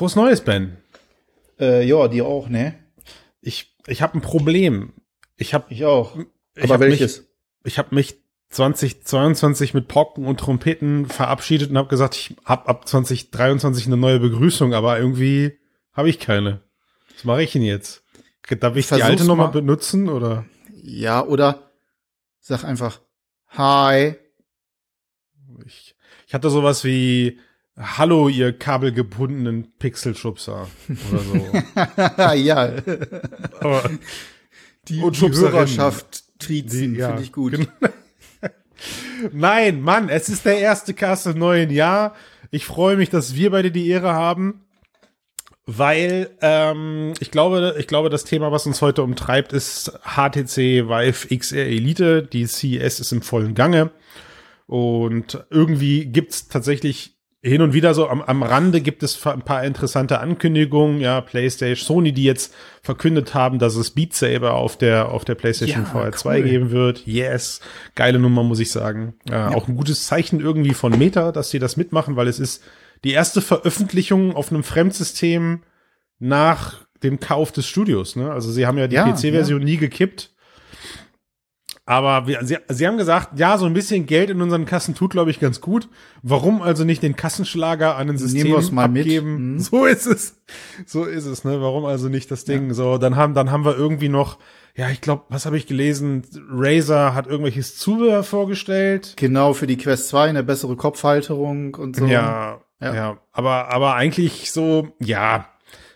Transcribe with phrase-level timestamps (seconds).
[0.00, 0.78] Frohes Neues, Ben.
[1.58, 2.74] Äh, ja, dir auch, ne?
[3.42, 4.94] Ich, ich habe ein Problem.
[5.36, 6.16] Ich habe Ich auch.
[6.54, 7.18] ich Aber hab welches?
[7.18, 7.26] Mich,
[7.74, 8.16] ich habe mich
[8.48, 14.20] 2022 mit Pocken und Trompeten verabschiedet und habe gesagt, ich habe ab 2023 eine neue
[14.20, 15.58] Begrüßung, aber irgendwie
[15.92, 16.62] habe ich keine.
[17.16, 18.02] Was mache ich denn jetzt?
[18.58, 19.52] Darf ich die Versuch's alte nochmal mal.
[19.52, 20.46] benutzen oder?
[20.82, 21.70] Ja, oder
[22.38, 23.02] sag einfach
[23.48, 24.14] Hi.
[25.66, 25.94] Ich,
[26.26, 27.38] ich hatte sowas wie
[27.76, 30.68] Hallo, ihr kabelgebundenen Pixelschubser
[31.10, 32.34] oder so.
[32.34, 32.72] ja,
[33.60, 33.90] aber
[34.88, 35.52] die, Und die Schubserinnen.
[35.54, 37.52] Hörerschaft triezen, Die- ja, finde ich gut.
[37.52, 37.66] genau.
[39.32, 42.14] Nein, Mann, es ist der erste Cast im neuen Jahr.
[42.50, 44.62] Ich freue mich, dass wir beide die Ehre haben,
[45.66, 50.56] weil ähm, ich glaube, ich glaube, das Thema, was uns heute umtreibt, ist HTC
[50.88, 52.22] Vive XR Elite.
[52.24, 53.90] Die CES ist im vollen Gange
[54.66, 59.64] und irgendwie gibt's tatsächlich hin und wieder so am, am Rande gibt es ein paar
[59.64, 65.08] interessante Ankündigungen, ja, PlayStation, Sony, die jetzt verkündet haben, dass es Beat Saber auf der
[65.08, 66.44] auf der PlayStation Ja, VR 2 cool.
[66.44, 67.06] geben wird.
[67.06, 67.60] Yes,
[67.94, 69.14] geile Nummer, muss ich sagen.
[69.30, 72.62] Äh, Auch ein gutes Zeichen irgendwie von Meta, dass sie das mitmachen, weil es ist
[73.04, 75.62] die erste Veröffentlichung auf einem Fremdsystem
[76.18, 78.16] nach dem Kauf des Studios.
[78.16, 78.30] Ne?
[78.30, 80.29] Also sie haben ja die Ja, PC-Version nie gekippt.
[81.90, 85.10] Aber wir, sie, sie haben gesagt, ja, so ein bisschen Geld in unseren Kassen tut,
[85.10, 85.88] glaube ich, ganz gut.
[86.22, 89.54] Warum also nicht den Kassenschlager an ein System abgeben?
[89.54, 89.58] Mhm.
[89.58, 90.40] So ist es.
[90.86, 91.60] So ist es, ne?
[91.60, 92.74] Warum also nicht das Ding?
[92.74, 94.38] So, dann haben, dann haben wir irgendwie noch,
[94.76, 96.22] ja, ich glaube, was habe ich gelesen?
[96.48, 99.14] Razer hat irgendwelches Zubehör vorgestellt.
[99.16, 102.06] Genau, für die Quest 2 eine bessere Kopfhalterung und so.
[102.06, 102.94] Ja, Ja.
[102.94, 105.46] ja, aber aber eigentlich so, ja,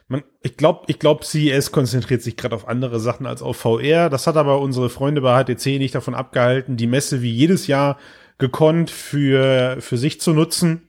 [0.08, 4.10] man, ich glaube, ich glaube, CES konzentriert sich gerade auf andere Sachen als auf VR.
[4.10, 7.98] Das hat aber unsere Freunde bei HTC nicht davon abgehalten, die Messe wie jedes Jahr
[8.38, 10.88] gekonnt für für sich zu nutzen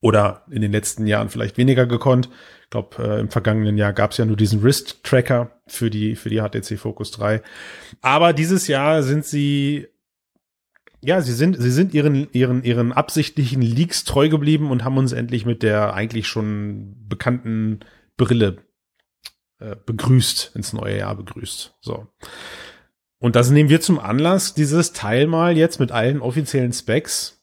[0.00, 2.28] oder in den letzten Jahren vielleicht weniger gekonnt.
[2.64, 6.30] Ich glaube, äh, im vergangenen Jahr gab es ja nur diesen Wrist-Tracker für die, für
[6.30, 7.42] die HTC Focus 3.
[8.02, 9.86] Aber dieses Jahr sind sie,
[11.00, 15.12] ja, sie sind, sie sind ihren, ihren, ihren absichtlichen Leaks treu geblieben und haben uns
[15.12, 17.80] endlich mit der eigentlich schon bekannten
[18.16, 18.64] Brille
[19.58, 21.74] äh, begrüßt, ins neue Jahr begrüßt.
[21.80, 22.06] So.
[23.18, 27.42] Und das nehmen wir zum Anlass, dieses Teil mal jetzt mit allen offiziellen Specs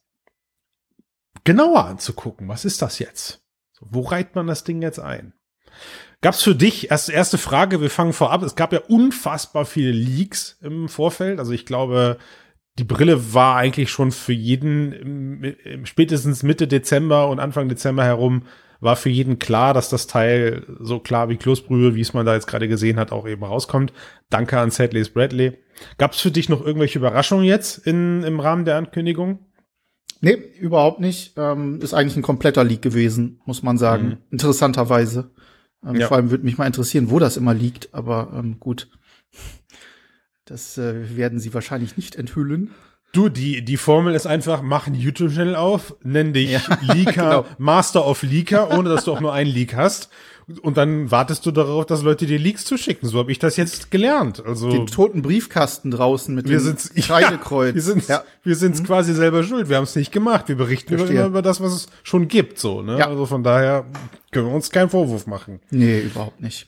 [1.43, 2.47] genauer anzugucken.
[2.47, 3.43] Was ist das jetzt?
[3.79, 5.33] Wo reiht man das Ding jetzt ein?
[6.21, 10.57] Gab's für dich, erste, erste Frage, wir fangen vorab, es gab ja unfassbar viele Leaks
[10.61, 11.39] im Vorfeld.
[11.39, 12.17] Also ich glaube,
[12.79, 18.05] die Brille war eigentlich schon für jeden im, im, spätestens Mitte Dezember und Anfang Dezember
[18.05, 18.43] herum
[18.83, 22.33] war für jeden klar, dass das Teil so klar wie Kloßbrühe, wie es man da
[22.33, 23.93] jetzt gerade gesehen hat, auch eben rauskommt.
[24.29, 25.57] Danke an Sadley's Bradley.
[25.97, 29.39] Gab's für dich noch irgendwelche Überraschungen jetzt in, im Rahmen der Ankündigung?
[30.21, 31.33] Nee, überhaupt nicht.
[31.37, 34.07] Ähm, ist eigentlich ein kompletter Leak gewesen, muss man sagen.
[34.07, 34.17] Mhm.
[34.31, 35.31] Interessanterweise.
[35.85, 36.07] Ähm, Ja.
[36.07, 38.89] Vor allem würde mich mal interessieren, wo das immer liegt, aber ähm, gut.
[40.45, 42.71] Das äh, werden sie wahrscheinlich nicht enthüllen.
[43.13, 46.61] Du, die, die Formel ist einfach, mach einen YouTube-Channel auf, nenn dich Ja,
[46.93, 47.45] Leaker, genau.
[47.59, 50.09] Master of Leaker, ohne dass du auch nur einen Leak hast.
[50.63, 53.07] Und dann wartest du darauf, dass Leute dir Leaks zuschicken.
[53.07, 54.43] So habe ich das jetzt gelernt.
[54.43, 57.69] Also Den toten Briefkasten draußen mit wir dem sind Kreidekreuz.
[57.69, 58.17] Ja, wir sind ja.
[58.17, 58.23] Mhm.
[58.49, 59.69] wir sind's quasi selber schuld.
[59.69, 60.49] Wir haben es nicht gemacht.
[60.49, 61.19] Wir berichten über, Verstehe.
[61.19, 62.57] immer über das, was es schon gibt.
[62.57, 62.97] So, ne?
[62.97, 63.07] Ja.
[63.07, 63.85] Also von daher
[64.31, 65.59] können wir uns keinen Vorwurf machen.
[65.69, 66.67] Nee, überhaupt nicht.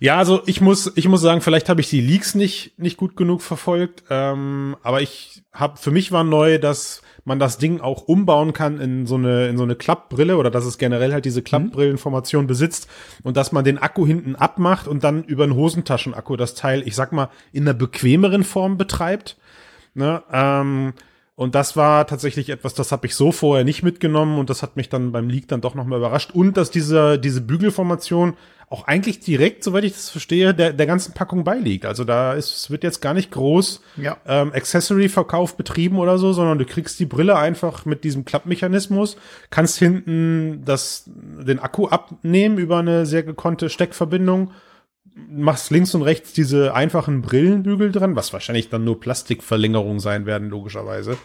[0.00, 3.16] Ja, also ich muss, ich muss sagen, vielleicht habe ich die Leaks nicht, nicht gut
[3.16, 4.04] genug verfolgt.
[4.10, 8.80] Ähm, aber ich habe, für mich war neu, dass man das Ding auch umbauen kann
[8.80, 12.88] in so eine, in so eine Klappbrille oder dass es generell halt diese Klappbrillenformation besitzt
[13.22, 16.94] und dass man den Akku hinten abmacht und dann über einen Hosentaschenakku das Teil, ich
[16.94, 19.36] sag mal, in einer bequemeren Form betreibt.
[19.94, 20.22] Ne?
[20.32, 20.94] Ähm,
[21.38, 24.74] und das war tatsächlich etwas, das habe ich so vorher nicht mitgenommen und das hat
[24.74, 26.32] mich dann beim Leak dann doch nochmal überrascht.
[26.32, 28.36] Und dass diese, diese Bügelformation
[28.68, 31.86] auch eigentlich direkt, soweit ich das verstehe, der, der ganzen Packung beiliegt.
[31.86, 34.16] Also da ist, wird jetzt gar nicht groß Ja.
[34.26, 39.16] ähm, Accessory-Verkauf betrieben oder so, sondern du kriegst die Brille einfach mit diesem Klappmechanismus,
[39.50, 44.50] kannst hinten das, den Akku abnehmen über eine sehr gekonnte Steckverbindung,
[45.30, 50.48] machst links und rechts diese einfachen Brillenbügel dran, was wahrscheinlich dann nur Plastikverlängerungen sein werden,
[50.48, 51.16] logischerweise.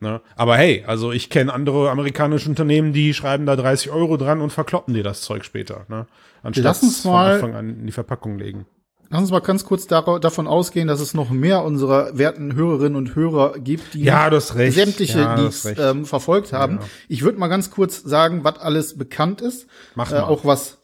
[0.00, 0.20] Ne?
[0.36, 4.50] Aber hey, also ich kenne andere amerikanische Unternehmen, die schreiben da 30 Euro dran und
[4.50, 5.86] verkloppen dir das Zeug später.
[5.88, 6.06] Ne?
[6.42, 8.66] Anstatt Lass uns es von mal- Anfang an in die Verpackung legen.
[9.08, 13.14] Lass uns mal ganz kurz davon ausgehen, dass es noch mehr unserer werten Hörerinnen und
[13.14, 16.78] Hörer gibt, die Ja, sämtliche Ja, Leaks ähm, verfolgt haben.
[16.80, 16.86] Ja.
[17.08, 19.68] Ich würde mal ganz kurz sagen, was alles bekannt ist.
[19.94, 20.22] Mach Äh, mal.
[20.24, 20.78] auch was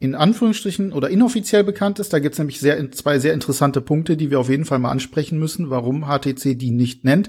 [0.00, 2.12] in Anführungsstrichen oder inoffiziell bekannt ist.
[2.12, 4.90] Da gibt es nämlich sehr, zwei sehr interessante Punkte, die wir auf jeden Fall mal
[4.90, 7.28] ansprechen müssen, warum HTC die nicht nennt.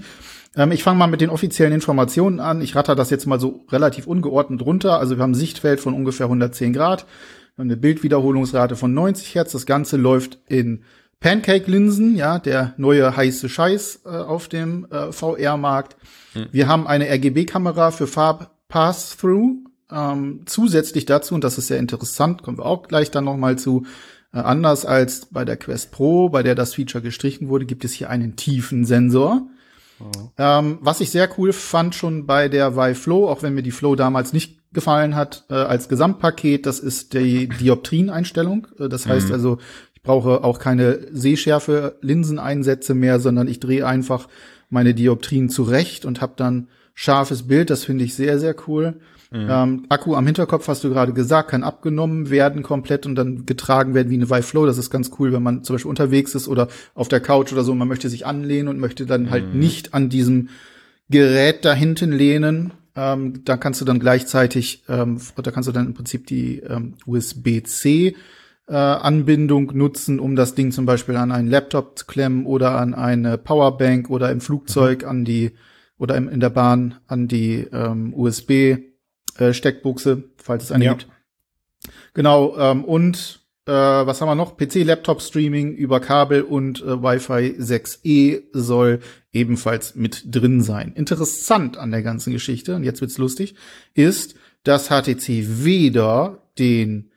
[0.56, 2.62] Ähm, ich fange mal mit den offiziellen Informationen an.
[2.62, 4.98] Ich ratter das jetzt mal so relativ ungeordnet runter.
[4.98, 7.06] Also wir haben ein Sichtfeld von ungefähr 110 Grad,
[7.54, 9.52] wir haben eine Bildwiederholungsrate von 90 Hertz.
[9.52, 10.84] Das Ganze läuft in
[11.20, 15.96] Pancake-Linsen, ja, der neue heiße Scheiß äh, auf dem äh, VR-Markt.
[16.32, 16.46] Hm.
[16.50, 19.58] Wir haben eine RGB-Kamera für Farb Pass-Through,
[19.92, 23.58] ähm, zusätzlich dazu, und das ist sehr interessant, kommen wir auch gleich dann noch mal
[23.58, 23.84] zu,
[24.32, 27.92] äh, anders als bei der Quest Pro, bei der das Feature gestrichen wurde, gibt es
[27.92, 29.46] hier einen tiefen Sensor.
[30.00, 30.30] Oh.
[30.38, 33.70] Ähm, was ich sehr cool fand schon bei der Vive Flow, auch wenn mir die
[33.70, 38.68] Flow damals nicht gefallen hat, äh, als Gesamtpaket, das ist die Dioptrien-Einstellung.
[38.78, 39.34] Äh, das heißt mhm.
[39.34, 39.58] also,
[39.94, 44.28] ich brauche auch keine Sehschärfe Linseneinsätze mehr, sondern ich drehe einfach
[44.70, 47.70] meine Dioptrien zurecht und habe dann scharfes Bild.
[47.70, 49.00] Das finde ich sehr, sehr cool.
[49.32, 49.48] Mhm.
[49.48, 53.94] Ähm, Akku am Hinterkopf, hast du gerade gesagt, kann abgenommen werden komplett und dann getragen
[53.94, 54.66] werden wie eine Vive Flow.
[54.66, 57.64] Das ist ganz cool, wenn man zum Beispiel unterwegs ist oder auf der Couch oder
[57.64, 57.74] so.
[57.74, 59.48] Man möchte sich anlehnen und möchte dann halt mhm.
[59.48, 60.50] halt nicht an diesem
[61.08, 62.74] Gerät da hinten lehnen.
[62.94, 66.96] Ähm, da kannst du dann gleichzeitig, ähm, da kannst du dann im Prinzip die ähm,
[67.06, 68.14] USB-C
[68.68, 72.92] äh, Anbindung nutzen, um das Ding zum Beispiel an einen Laptop zu klemmen oder an
[72.92, 75.08] eine Powerbank oder im Flugzeug mhm.
[75.08, 75.52] an die
[75.96, 78.91] oder im, in der Bahn an die ähm, USB
[79.38, 80.92] äh, Steckbuchse, falls es eine ja.
[80.92, 81.08] gibt.
[82.14, 84.56] Genau, ähm, und äh, was haben wir noch?
[84.56, 89.00] PC-Laptop-Streaming über Kabel und äh, Wi-Fi 6E soll
[89.32, 90.92] ebenfalls mit drin sein.
[90.94, 93.54] Interessant an der ganzen Geschichte, und jetzt wird's lustig,
[93.94, 94.34] ist,
[94.64, 97.10] dass HTC weder den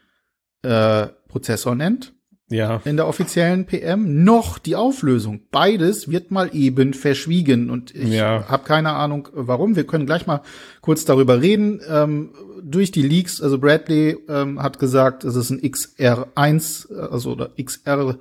[0.61, 2.14] äh, Prozessor nennt,
[2.49, 2.81] ja.
[2.85, 5.41] in der offiziellen PM, noch die Auflösung.
[5.51, 8.47] Beides wird mal eben verschwiegen und ich ja.
[8.47, 9.75] habe keine Ahnung warum.
[9.75, 10.41] Wir können gleich mal
[10.81, 11.81] kurz darüber reden.
[11.89, 12.33] Ähm,
[12.63, 18.17] durch die Leaks, also Bradley ähm, hat gesagt, es ist ein XR1, also oder XR,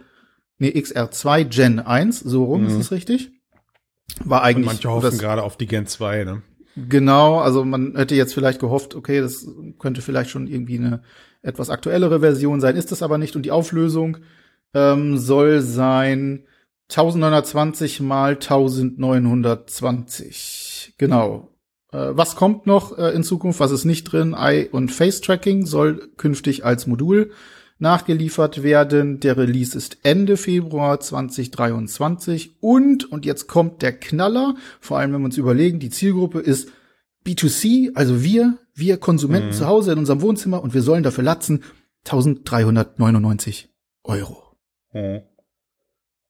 [0.59, 2.69] nee, XR2 Gen 1, so rum mhm.
[2.69, 3.31] ist es richtig.
[4.25, 4.69] War eigentlich.
[4.69, 6.43] Und manche hoffen gerade auf die Gen 2, ne?
[6.77, 9.49] Genau, also man hätte jetzt vielleicht gehofft, okay, das
[9.79, 11.03] könnte vielleicht schon irgendwie eine
[11.43, 13.37] etwas aktuellere Version sein, ist das aber nicht.
[13.37, 14.17] Und die Auflösung
[14.75, 16.47] ähm, soll sein
[16.91, 20.95] 1920 mal 1920.
[20.99, 21.51] Genau.
[21.93, 23.61] Äh, was kommt noch äh, in Zukunft?
[23.61, 24.35] Was ist nicht drin?
[24.35, 27.33] Eye- und Face-Tracking soll künftig als Modul
[27.79, 29.21] nachgeliefert werden.
[29.21, 32.57] Der Release ist Ende Februar 2023.
[32.61, 36.71] Und, und jetzt kommt der Knaller, vor allem wenn wir uns überlegen, die Zielgruppe ist
[37.27, 39.53] B2C, also wir, wir Konsumenten mhm.
[39.53, 41.63] zu Hause in unserem Wohnzimmer und wir sollen dafür latzen
[42.05, 43.71] 1399
[44.05, 44.43] Euro.
[44.93, 45.23] Mhm.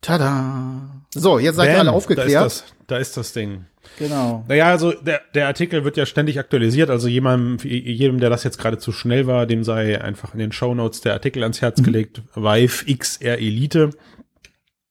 [0.04, 0.82] Tada.
[1.14, 2.30] So, jetzt seid ihr alle aufgeklärt.
[2.30, 3.64] Da ist, das, da ist das Ding.
[3.98, 4.44] Genau.
[4.48, 6.90] Naja, also der, der Artikel wird ja ständig aktualisiert.
[6.90, 10.52] Also jemandem, jedem, der das jetzt gerade zu schnell war, dem sei einfach in den
[10.52, 11.84] Show Notes der Artikel ans Herz mhm.
[11.84, 12.22] gelegt.
[12.34, 13.90] Vive XR Elite.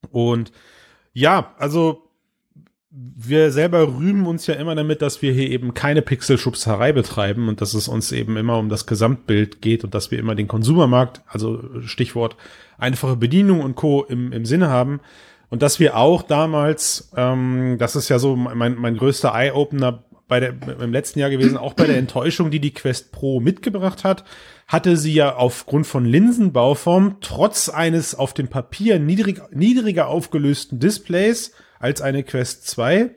[0.09, 0.51] Und
[1.13, 2.02] ja, also
[2.95, 7.59] wir selber rühmen uns ja immer damit, dass wir hier eben keine Pixelschubserei betreiben und
[7.59, 11.21] dass es uns eben immer um das Gesamtbild geht und dass wir immer den Konsumermarkt,
[11.25, 12.35] also Stichwort
[12.77, 14.03] einfache Bedienung und Co.
[14.03, 14.99] im, im Sinne haben.
[15.49, 20.39] Und dass wir auch damals, ähm, das ist ja so mein, mein größter Eye-Opener bei
[20.39, 24.23] der, im letzten Jahr gewesen, auch bei der Enttäuschung, die die Quest Pro mitgebracht hat,
[24.67, 31.53] hatte sie ja aufgrund von Linsenbauform trotz eines auf dem Papier niedrig, niedriger aufgelösten Displays
[31.83, 33.11] als eine Quest 2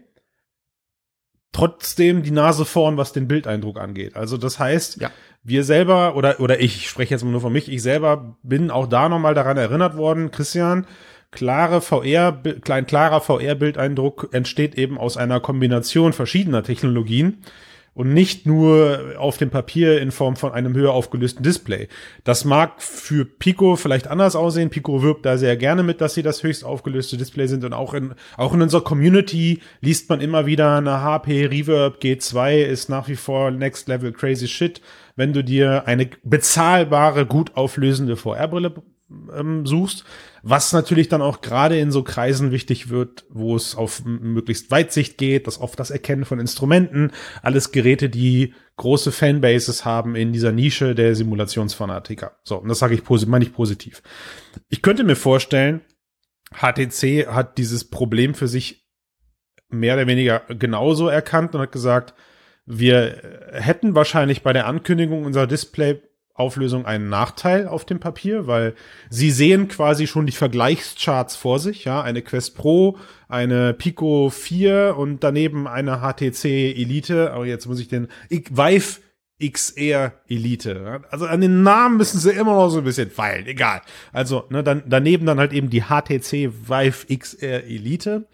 [1.53, 4.17] trotzdem die Nase vorn, was den Bildeindruck angeht.
[4.17, 5.11] Also das heißt, ja.
[5.43, 8.71] wir selber oder oder ich, ich spreche jetzt mal nur von mich, ich selber bin
[8.73, 10.85] auch da nochmal daran erinnert worden, Christian,
[11.31, 17.43] klare VR, klein klarer VR-Bildeindruck entsteht eben aus einer Kombination verschiedener Technologien
[17.97, 21.89] und nicht nur auf dem Papier in Form von einem höher aufgelösten Display.
[22.25, 24.69] Das mag für Pico vielleicht anders aussehen.
[24.69, 27.95] Pico wirbt da sehr gerne mit, dass sie das höchst aufgelöste Display sind und auch
[27.95, 33.09] in, auch in unserer Community liest man immer wieder eine HP Reverb G2 ist nach
[33.09, 34.83] wie vor Next Level Crazy Shit.
[35.17, 38.75] Wenn du dir eine bezahlbare, gut auflösende VR-Brille
[39.35, 40.05] ähm, suchst,
[40.49, 45.19] was natürlich dann auch gerade in so Kreisen wichtig wird, wo es auf möglichst Weitsicht
[45.19, 47.11] geht, das auf das Erkennen von Instrumenten,
[47.43, 52.37] alles Geräte, die große Fanbases haben in dieser Nische der Simulationsfanatiker.
[52.45, 54.05] So, und das sage ich posit meine ich positiv.
[54.69, 55.81] Ich könnte mir vorstellen,
[56.55, 58.87] HTC hat dieses Problem für sich
[59.69, 62.15] mehr oder weniger genauso erkannt und hat gesagt,
[62.67, 66.03] wir hätten wahrscheinlich bei der Ankündigung unserer Display
[66.37, 68.75] Auflösung einen Nachteil auf dem Papier, weil
[69.11, 74.95] sie sehen quasi schon die Vergleichscharts vor sich, ja, eine Quest Pro, eine Pico 4
[74.97, 79.01] und daneben eine HTC Elite, aber jetzt muss ich den Vive
[79.43, 81.03] XR Elite.
[81.11, 83.83] Also an den Namen müssen sie immer noch so ein bisschen feilen, egal.
[84.13, 88.27] Also ne, dann daneben dann halt eben die HTC Vive XR Elite.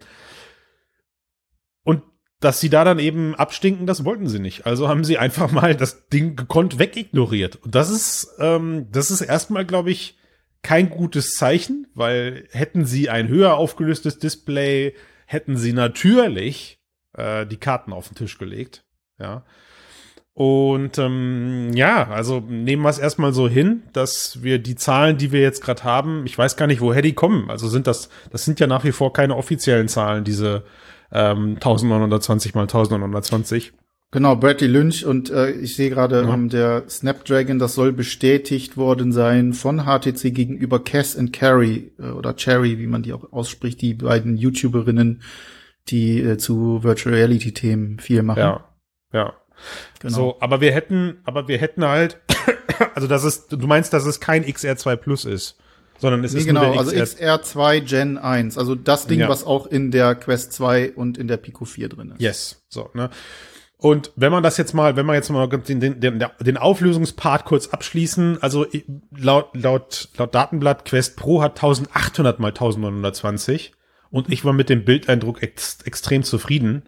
[2.43, 4.65] Dass sie da dann eben abstinken, das wollten sie nicht.
[4.65, 7.55] Also haben sie einfach mal das Ding gekonnt wegignoriert.
[7.63, 10.17] Und das ist, ähm, das ist erstmal, glaube ich,
[10.61, 14.93] kein gutes Zeichen, weil hätten sie ein höher aufgelöstes Display,
[15.25, 16.79] hätten sie natürlich
[17.13, 18.83] äh, die Karten auf den Tisch gelegt.
[19.19, 19.45] Ja.
[20.33, 25.31] Und ähm, ja, also nehmen wir es erstmal so hin, dass wir die Zahlen, die
[25.31, 27.49] wir jetzt gerade haben, ich weiß gar nicht, woher die kommen.
[27.49, 30.65] Also sind das, das sind ja nach wie vor keine offiziellen Zahlen, diese
[31.13, 33.73] ähm, 1920 mal 1920.
[34.13, 36.33] Genau, Bradley Lynch und äh, ich sehe gerade ja.
[36.33, 42.09] ähm, der Snapdragon, das soll bestätigt worden sein von HTC gegenüber Cass and Carrie äh,
[42.09, 45.23] oder Cherry, wie man die auch ausspricht, die beiden YouTuberinnen,
[45.89, 48.39] die äh, zu Virtual Reality Themen viel machen.
[48.39, 48.69] Ja,
[49.13, 49.33] ja.
[49.99, 50.15] Genau.
[50.15, 52.19] So, aber wir hätten, aber wir hätten halt,
[52.93, 55.57] also das ist, du meinst, dass es kein XR2 Plus ist,
[55.97, 59.21] sondern es nee, ist genau, nur der XR also XR2 Gen 1, also das Ding,
[59.21, 59.29] ja.
[59.29, 62.21] was auch in der Quest 2 und in der Pico 4 drin ist.
[62.21, 63.09] Yes, so, ne?
[63.77, 67.43] Und wenn man das jetzt mal, wenn man jetzt mal den, den, den, den Auflösungspart
[67.43, 68.65] kurz abschließen, also
[69.11, 73.73] laut, laut, laut Datenblatt Quest Pro hat 1800 mal 1920
[74.09, 76.83] und ich war mit dem Bildeindruck ex, extrem zufrieden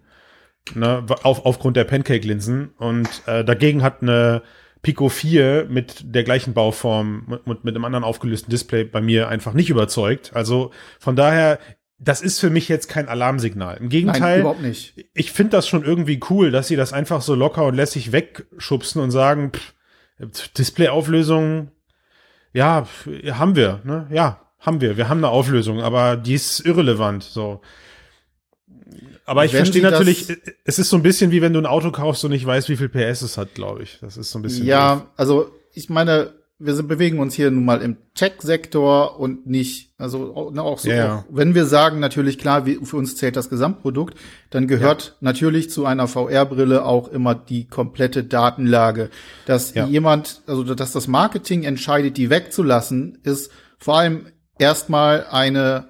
[0.74, 2.70] ne, auf, aufgrund der Pancake-Linsen.
[2.78, 4.42] Und äh, dagegen hat eine
[4.86, 9.54] Pico 4 mit der gleichen Bauform und mit einem anderen aufgelösten Display bei mir einfach
[9.54, 10.36] nicht überzeugt.
[10.36, 11.58] Also von daher,
[11.98, 13.78] das ist für mich jetzt kein Alarmsignal.
[13.78, 14.76] Im Gegenteil, Nein,
[15.16, 19.02] ich finde das schon irgendwie cool, dass sie das einfach so locker und lässig wegschubsen
[19.02, 19.54] und sagen,
[20.56, 21.72] Displayauflösung,
[22.54, 22.88] ja,
[23.32, 24.06] haben wir, ne?
[24.12, 24.98] Ja, haben wir.
[24.98, 27.24] Wir haben eine Auflösung, aber die ist irrelevant.
[27.24, 27.60] So.
[29.26, 30.28] Aber ich verstehe natürlich,
[30.66, 32.78] es ist so ein bisschen wie wenn du ein Auto kaufst und nicht weißt, wie
[32.78, 33.98] viel PS es hat, glaube ich.
[34.02, 34.66] Das ist so ein bisschen.
[34.66, 35.06] Ja, doof.
[35.18, 40.52] also ich meine, wir sind, bewegen uns hier nun mal im Tech-Sektor und nicht, also
[40.54, 41.26] ne, auch so, ja, ja.
[41.30, 44.16] Wenn wir sagen, natürlich klar, wie, für uns zählt das Gesamtprodukt,
[44.52, 45.14] dann gehört ja.
[45.20, 49.10] natürlich zu einer VR-Brille auch immer die komplette Datenlage.
[49.46, 54.28] Dass jemand, also dass das Marketing entscheidet, die wegzulassen, ist vor allem
[54.58, 55.90] erstmal eine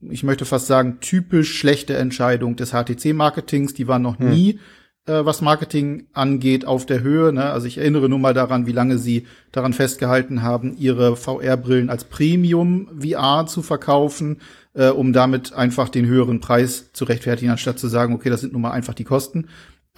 [0.00, 3.74] ich möchte fast sagen, typisch schlechte Entscheidung des HTC-Marketings.
[3.74, 4.30] Die war noch hm.
[4.30, 4.60] nie,
[5.06, 7.32] äh, was Marketing angeht, auf der Höhe.
[7.32, 7.44] Ne?
[7.44, 12.04] Also ich erinnere nur mal daran, wie lange sie daran festgehalten haben, ihre VR-Brillen als
[12.04, 14.40] Premium VR zu verkaufen,
[14.74, 18.52] äh, um damit einfach den höheren Preis zu rechtfertigen, anstatt zu sagen, okay, das sind
[18.52, 19.48] nun mal einfach die Kosten.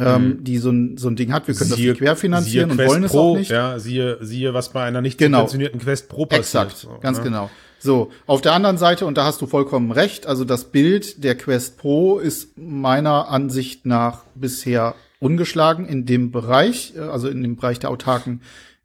[0.01, 0.45] Ähm, hm.
[0.45, 1.49] die so ein, so ein Ding hat.
[1.49, 3.51] Wir können siehe, das nicht querfinanzieren und wollen es auch nicht.
[3.51, 5.39] Ja, siehe, siehe, was bei einer nicht genau.
[5.39, 6.67] subventionierten Quest Pro passiert.
[6.67, 7.25] Exakt, so, ganz ne?
[7.25, 7.51] genau.
[7.79, 11.37] So, auf der anderen Seite, und da hast du vollkommen recht, also das Bild der
[11.37, 17.57] Quest Pro ist meiner Ansicht nach bisher ungeschlagen in dem Bereich, äh, also in dem
[17.57, 18.43] Bereich der autarken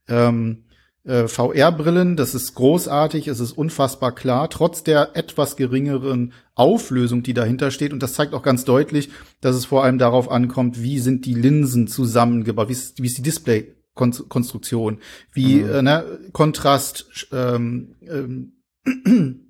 [0.07, 0.63] ähm,
[1.05, 2.15] äh, VR-Brillen.
[2.15, 7.93] Das ist großartig, es ist unfassbar klar, trotz der etwas geringeren Auflösung, die dahinter steht.
[7.93, 9.09] Und das zeigt auch ganz deutlich,
[9.41, 13.17] dass es vor allem darauf ankommt, wie sind die Linsen zusammengebaut, wie ist, wie ist
[13.17, 14.99] die Display Konstruktion,
[15.33, 15.69] wie mhm.
[15.69, 18.52] äh, ne, Kontrast, ähm, ähm,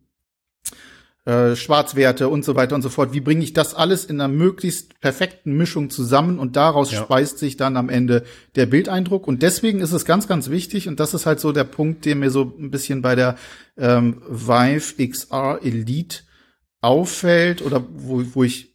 [1.25, 3.13] äh, Schwarzwerte und so weiter und so fort.
[3.13, 7.01] Wie bringe ich das alles in einer möglichst perfekten Mischung zusammen und daraus ja.
[7.01, 8.23] speist sich dann am Ende
[8.55, 9.27] der Bildeindruck.
[9.27, 12.15] Und deswegen ist es ganz, ganz wichtig und das ist halt so der Punkt, der
[12.15, 13.37] mir so ein bisschen bei der
[13.77, 16.19] ähm, Vive XR Elite
[16.81, 18.72] auffällt oder wo, wo ich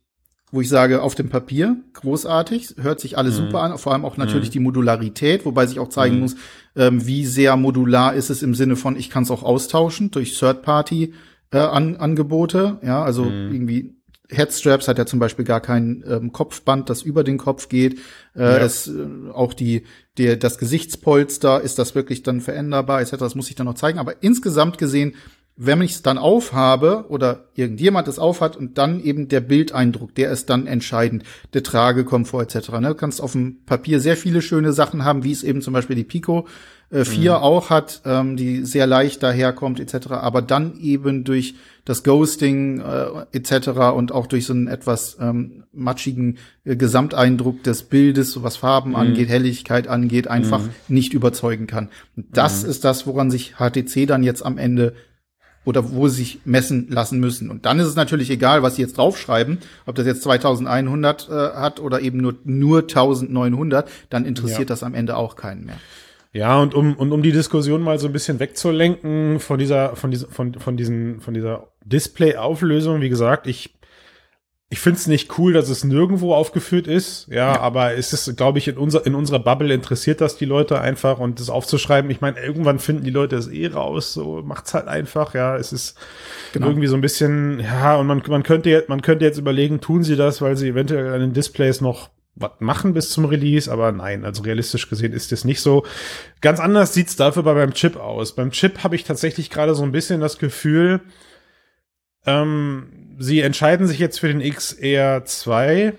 [0.50, 3.46] wo ich sage, auf dem Papier großartig, hört sich alles mhm.
[3.46, 4.52] super an, vor allem auch natürlich mhm.
[4.52, 6.20] die Modularität, wobei sich auch zeigen mhm.
[6.22, 6.36] muss,
[6.76, 10.38] ähm, wie sehr modular ist es im Sinne von, ich kann es auch austauschen durch
[10.38, 11.14] Third-Party
[11.52, 13.52] äh, an, Angebote, ja, also mhm.
[13.52, 13.98] irgendwie
[14.30, 17.98] Headstraps hat ja zum Beispiel gar kein ähm, Kopfband, das über den Kopf geht.
[18.36, 18.58] Äh, ja.
[18.58, 19.84] es, äh, auch die,
[20.18, 23.12] der, das Gesichtspolster, ist das wirklich dann veränderbar, etc.
[23.16, 23.98] Das muss ich dann noch zeigen.
[23.98, 25.14] Aber insgesamt gesehen
[25.60, 30.30] wenn ich es dann aufhabe oder irgendjemand es aufhat und dann eben der Bildeindruck, der
[30.30, 32.70] ist dann entscheidend, der Tragekomfort etc.
[32.78, 32.88] Ne?
[32.88, 35.96] Du kannst auf dem Papier sehr viele schöne Sachen haben, wie es eben zum Beispiel
[35.96, 36.46] die Pico
[36.90, 37.36] äh, 4 mhm.
[37.38, 40.12] auch hat, ähm, die sehr leicht daherkommt etc.
[40.12, 43.68] Aber dann eben durch das Ghosting äh, etc.
[43.96, 48.90] und auch durch so einen etwas ähm, matschigen äh, Gesamteindruck des Bildes, so was Farben
[48.90, 48.96] mhm.
[48.96, 50.70] angeht, Helligkeit angeht, einfach mhm.
[50.86, 51.88] nicht überzeugen kann.
[52.16, 52.70] Und das mhm.
[52.70, 54.94] ist das, woran sich HTC dann jetzt am Ende
[55.68, 57.50] oder wo sie sich messen lassen müssen.
[57.50, 61.32] Und dann ist es natürlich egal, was sie jetzt draufschreiben, ob das jetzt 2100 äh,
[61.32, 64.64] hat oder eben nur, nur 1900, dann interessiert ja.
[64.64, 65.76] das am Ende auch keinen mehr.
[66.32, 70.10] Ja, und um, und um die Diskussion mal so ein bisschen wegzulenken von dieser, von
[70.10, 73.77] dieser, von, von diesen, von dieser Display-Auflösung, wie gesagt, ich
[74.70, 77.60] ich finde es nicht cool, dass es nirgendwo aufgeführt ist, ja, ja.
[77.60, 81.18] aber es ist, glaube ich, in, unser, in unserer Bubble interessiert das die Leute einfach
[81.18, 82.10] und das aufzuschreiben.
[82.10, 85.56] Ich meine, irgendwann finden die Leute es eh raus, so macht's halt einfach, ja.
[85.56, 85.96] Es ist
[86.52, 86.66] genau.
[86.66, 90.02] irgendwie so ein bisschen, ja, und man, man könnte jetzt, man könnte jetzt überlegen, tun
[90.02, 93.90] sie das, weil sie eventuell an den Displays noch was machen bis zum Release, aber
[93.90, 95.86] nein, also realistisch gesehen ist das nicht so.
[96.42, 98.34] Ganz anders sieht's dafür bei beim Chip aus.
[98.34, 101.00] Beim Chip habe ich tatsächlich gerade so ein bisschen das Gefühl,
[102.26, 105.94] ähm, sie entscheiden sich jetzt für den XR2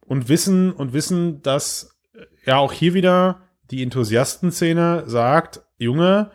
[0.00, 1.98] und wissen und wissen, dass
[2.44, 6.30] ja auch hier wieder die Enthusiastenszene sagt, Junge,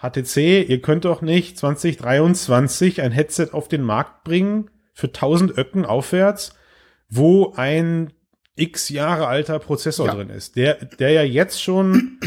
[0.00, 5.84] HTC, ihr könnt doch nicht 2023 ein Headset auf den Markt bringen für 1000 Öcken
[5.84, 6.54] aufwärts,
[7.08, 8.12] wo ein
[8.56, 10.14] x Jahre alter Prozessor ja.
[10.14, 12.18] drin ist, der, der ja jetzt schon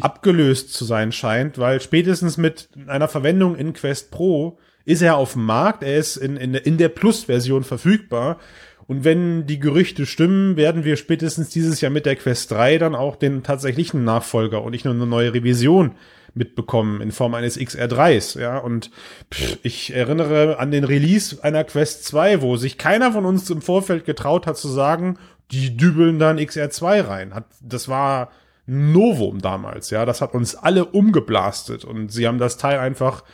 [0.00, 4.58] abgelöst zu sein scheint, weil spätestens mit einer Verwendung in Quest Pro
[4.90, 8.38] ist er auf dem Markt, er ist in, in, in der Plus-Version verfügbar.
[8.86, 12.96] Und wenn die Gerüchte stimmen, werden wir spätestens dieses Jahr mit der Quest 3 dann
[12.96, 15.92] auch den tatsächlichen Nachfolger und nicht nur eine neue Revision
[16.34, 18.90] mitbekommen in Form eines XR3s, ja, und
[19.32, 23.62] pff, ich erinnere an den Release einer Quest 2, wo sich keiner von uns im
[23.62, 25.18] Vorfeld getraut hat zu sagen,
[25.50, 27.34] die dübeln dann XR2 rein.
[27.34, 28.30] Hat, das war
[28.66, 33.24] Novum damals, ja, das hat uns alle umgeblastet und sie haben das Teil einfach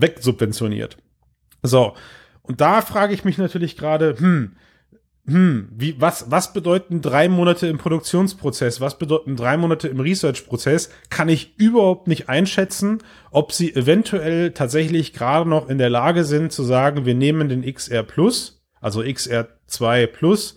[0.00, 0.96] wegsubventioniert.
[1.62, 1.94] So.
[2.42, 4.56] Und da frage ich mich natürlich gerade, hm,
[5.26, 8.80] hm, wie, was, was bedeuten drei Monate im Produktionsprozess?
[8.80, 10.90] Was bedeuten drei Monate im Research-Prozess?
[11.10, 12.98] Kann ich überhaupt nicht einschätzen,
[13.30, 17.62] ob sie eventuell tatsächlich gerade noch in der Lage sind zu sagen, wir nehmen den
[17.62, 20.56] XR Plus, also XR2 Plus,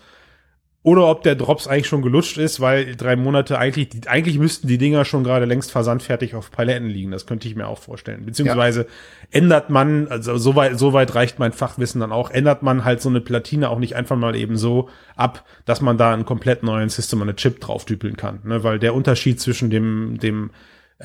[0.83, 4.77] oder ob der Drops eigentlich schon gelutscht ist, weil drei Monate eigentlich, eigentlich müssten die
[4.77, 7.11] Dinger schon gerade längst versandfertig auf Paletten liegen.
[7.11, 8.25] Das könnte ich mir auch vorstellen.
[8.25, 8.87] Beziehungsweise ja.
[9.31, 13.21] ändert man, also soweit, soweit reicht mein Fachwissen dann auch, ändert man halt so eine
[13.21, 17.21] Platine auch nicht einfach mal eben so ab, dass man da einen komplett neuen System
[17.21, 18.39] a Chip drauf düpeln kann.
[18.43, 18.65] Ne?
[18.65, 20.49] Weil der Unterschied zwischen dem, dem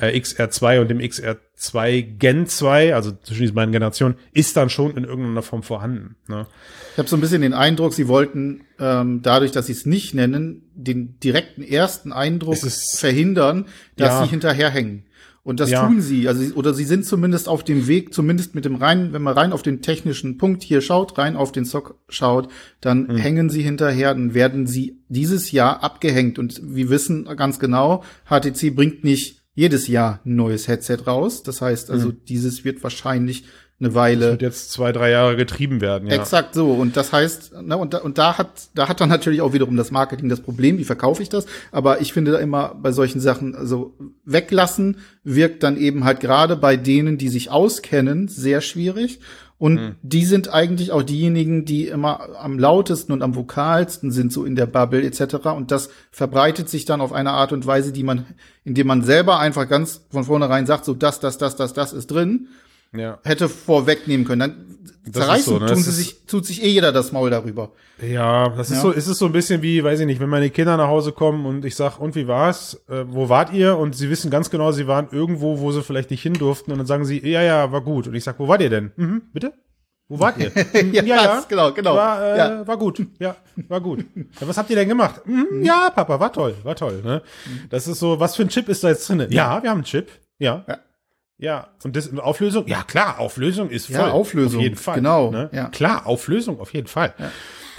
[0.07, 5.03] XR2 und dem XR2 Gen 2, also zwischen diesen beiden Generationen, ist dann schon in
[5.03, 6.15] irgendeiner Form vorhanden.
[6.27, 6.47] Ne?
[6.93, 10.13] Ich habe so ein bisschen den Eindruck, sie wollten ähm, dadurch, dass sie es nicht
[10.13, 13.65] nennen, den direkten ersten Eindruck verhindern,
[13.95, 14.23] dass ja.
[14.23, 15.05] sie hinterherhängen.
[15.43, 15.87] Und das ja.
[15.87, 19.21] tun sie, also oder sie sind zumindest auf dem Weg, zumindest mit dem rein, wenn
[19.21, 22.49] man rein auf den technischen Punkt hier schaut, rein auf den Sock schaut,
[22.81, 23.15] dann mhm.
[23.15, 26.37] hängen sie hinterher, dann werden sie dieses Jahr abgehängt.
[26.37, 31.43] Und wir wissen ganz genau, HTC bringt nicht jedes Jahr ein neues Headset raus.
[31.43, 32.21] Das heißt also, mhm.
[32.29, 33.43] dieses wird wahrscheinlich
[33.81, 34.21] eine Weile.
[34.21, 36.15] Das wird jetzt zwei, drei Jahre getrieben werden, ja.
[36.15, 36.71] Exakt so.
[36.71, 39.75] Und das heißt, ne, und da, und da hat, da hat dann natürlich auch wiederum
[39.75, 41.45] das Marketing das Problem, wie verkaufe ich das?
[41.73, 46.55] Aber ich finde da immer bei solchen Sachen, also weglassen wirkt dann eben halt gerade
[46.55, 49.19] bei denen, die sich auskennen, sehr schwierig.
[49.59, 49.95] Und mhm.
[50.01, 54.55] die sind eigentlich auch diejenigen, die immer am lautesten und am vokalsten sind, so in
[54.55, 55.47] der Bubble etc.
[55.47, 58.25] Und das verbreitet sich dann auf eine Art und Weise, die man,
[58.63, 62.07] indem man selber einfach ganz von vornherein sagt, so das, das, das, das, das ist
[62.07, 62.47] drin,
[62.95, 63.19] ja.
[63.23, 64.39] hätte vorwegnehmen können.
[64.39, 65.67] Dann zerreißen so, ne?
[65.67, 67.71] tun sie sich, tut sich eh jeder das Maul darüber.
[68.01, 68.81] Ja, das ist ja.
[68.81, 71.11] so, ist es so ein bisschen wie, weiß ich nicht, wenn meine Kinder nach Hause
[71.11, 72.81] kommen und ich sag, und wie war's?
[72.87, 73.77] Äh, wo wart ihr?
[73.77, 76.71] Und sie wissen ganz genau, sie waren irgendwo, wo sie vielleicht nicht hin durften.
[76.71, 78.07] Und dann sagen sie, ja, ja, war gut.
[78.07, 78.91] Und ich sag, wo wart ihr denn?
[78.95, 79.53] Mhm, bitte?
[80.07, 80.51] Wo wart ihr?
[80.91, 81.95] ja, ja, ja, genau, genau.
[81.95, 82.67] War, äh, ja.
[82.67, 83.05] war gut.
[83.19, 83.35] Ja,
[83.67, 84.05] war gut.
[84.15, 85.21] Ja, was habt ihr denn gemacht?
[85.25, 87.01] Mhm, ja, Papa, war toll, war toll.
[87.03, 87.21] Ne?
[87.69, 89.27] Das ist so, was für ein Chip ist da jetzt drin?
[89.29, 90.09] Ja, wir haben einen Chip.
[90.39, 90.65] Ja.
[90.67, 90.77] ja.
[91.39, 92.67] Ja, und das Auflösung?
[92.67, 93.95] Ja, klar, Auflösung ist voll.
[93.95, 94.59] Ja, Auflösung.
[94.59, 94.95] Auf jeden Fall.
[94.95, 95.31] Genau.
[95.31, 95.49] Ne?
[95.53, 95.69] Ja.
[95.69, 97.13] Klar, Auflösung auf jeden Fall.
[97.17, 97.31] Ja.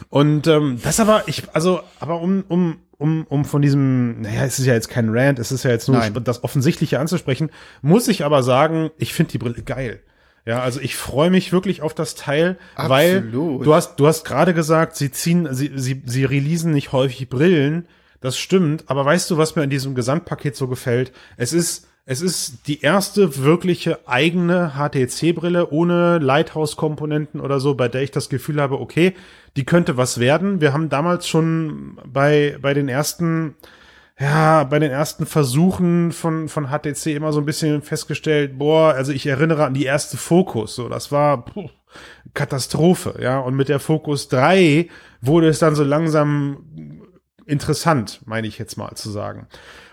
[0.08, 4.58] Und ähm, das aber, ich, also, aber um, um, um, um von diesem, naja, es
[4.58, 6.14] ist ja jetzt kein Rant, es ist ja jetzt nur Nein.
[6.24, 7.50] das Offensichtliche anzusprechen,
[7.82, 10.00] muss ich aber sagen, ich finde die Brille geil.
[10.46, 12.90] Ja, also ich freue mich wirklich auf das Teil, Absolut.
[12.90, 13.22] weil
[13.64, 17.86] du hast, du hast gerade gesagt, sie ziehen, sie, sie, sie releasen nicht häufig Brillen.
[18.22, 21.12] Das stimmt, aber weißt du, was mir in diesem Gesamtpaket so gefällt?
[21.36, 28.02] Es ist, es ist die erste wirkliche eigene HTC-Brille ohne Lighthouse-Komponenten oder so, bei der
[28.02, 29.14] ich das Gefühl habe, okay,
[29.56, 30.60] die könnte was werden.
[30.60, 33.54] Wir haben damals schon bei, bei den ersten,
[34.18, 39.12] ja, bei den ersten Versuchen von, von HTC immer so ein bisschen festgestellt, boah, also
[39.12, 41.70] ich erinnere an die erste Focus, so, das war puh,
[42.34, 44.88] Katastrophe, ja, und mit der Focus 3
[45.20, 47.06] wurde es dann so langsam
[47.46, 49.46] interessant, meine ich jetzt mal zu sagen.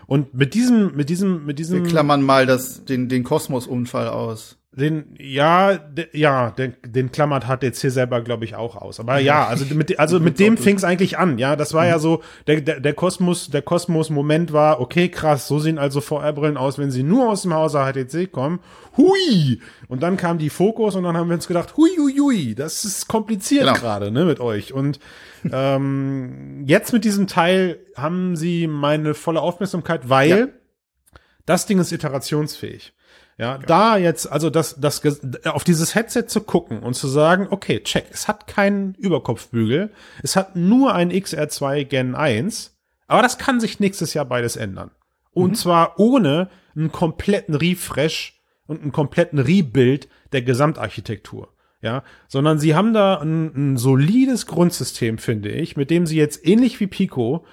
[0.08, 1.84] Und mit diesem, mit diesem, mit diesem.
[1.84, 4.57] Wir klammern mal das, den, den Kosmos-Unfall aus.
[4.70, 9.00] Den, ja, de, ja, den, den klammert HTC selber, glaube ich, auch aus.
[9.00, 11.56] Aber ja, also mit, also mit dem fing es eigentlich an, ja.
[11.56, 15.78] Das war ja so, der, der, der Kosmos, der Kosmos-Moment war, okay, krass, so sehen
[15.78, 18.60] also VR-Brillen aus, wenn sie nur aus dem Hause HTC kommen.
[18.98, 19.60] Hui!
[19.88, 22.84] Und dann kam die Fokus und dann haben wir uns gedacht, hui, hui, hui, das
[22.84, 23.78] ist kompliziert genau.
[23.78, 24.74] gerade, ne, mit euch.
[24.74, 25.00] Und
[25.50, 30.46] ähm, jetzt mit diesem Teil haben sie meine volle Aufmerksamkeit, weil ja.
[31.46, 32.92] das Ding ist iterationsfähig.
[33.38, 35.00] Ja, ja, da jetzt, also das, das,
[35.46, 39.92] auf dieses Headset zu gucken und zu sagen, okay, check, es hat keinen Überkopfbügel,
[40.24, 44.90] es hat nur ein XR2 Gen 1, aber das kann sich nächstes Jahr beides ändern.
[45.30, 45.54] Und mhm.
[45.54, 51.48] zwar ohne einen kompletten Refresh und einen kompletten Rebuild der Gesamtarchitektur.
[51.80, 56.44] Ja, sondern sie haben da ein, ein solides Grundsystem, finde ich, mit dem sie jetzt
[56.44, 57.46] ähnlich wie Pico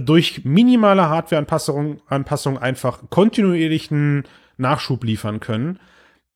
[0.00, 4.22] durch minimale Hardware-Anpassung Anpassung einfach kontinuierlichen
[4.58, 5.78] Nachschub liefern können.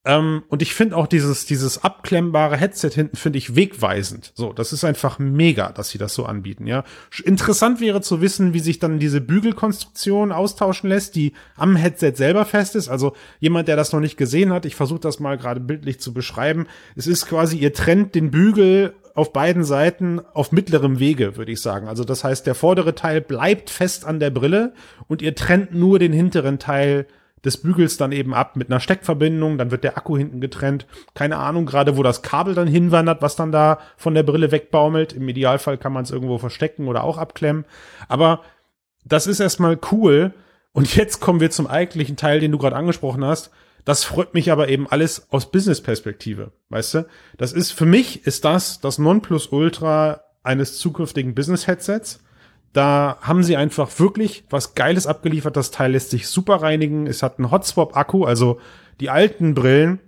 [0.04, 4.32] Ähm, und ich finde auch dieses, dieses abklemmbare Headset hinten finde ich wegweisend.
[4.35, 6.82] So, das ist einfach mega, dass sie das so anbieten, ja.
[7.22, 12.44] Interessant wäre zu wissen, wie sich dann diese Bügelkonstruktion austauschen lässt, die am Headset selber
[12.44, 12.88] fest ist.
[12.88, 16.12] Also jemand, der das noch nicht gesehen hat, ich versuche das mal gerade bildlich zu
[16.12, 16.66] beschreiben.
[16.96, 21.61] Es ist quasi, ihr trennt den Bügel auf beiden Seiten auf mittlerem Wege, würde ich
[21.61, 21.87] sagen.
[21.87, 24.72] Also das heißt, der vordere Teil bleibt fest an der Brille
[25.06, 27.06] und ihr trennt nur den hinteren Teil
[27.44, 30.87] des Bügels dann eben ab mit einer Steckverbindung, dann wird der Akku hinten getrennt.
[31.14, 35.12] Keine Ahnung gerade, wo das Kabel dann hinwandert, was dann da von der Brille wegbaumelt.
[35.12, 37.64] Im Idealfall kann man es irgendwo verstecken oder auch abklemmen.
[38.09, 38.42] Aber
[39.05, 40.33] das ist erstmal cool.
[40.72, 43.50] Und jetzt kommen wir zum eigentlichen Teil, den du gerade angesprochen hast.
[43.85, 47.07] Das freut mich aber eben alles aus Business-Perspektive, weißt du?
[47.37, 52.22] Das ist, für mich ist das das Nonplusultra eines zukünftigen Business-Headsets
[52.72, 55.56] da haben sie einfach wirklich was Geiles abgeliefert.
[55.56, 57.06] Das Teil lässt sich super reinigen.
[57.06, 58.58] Es hat einen Hotswap-Akku, also
[59.00, 60.00] die alten Brillen,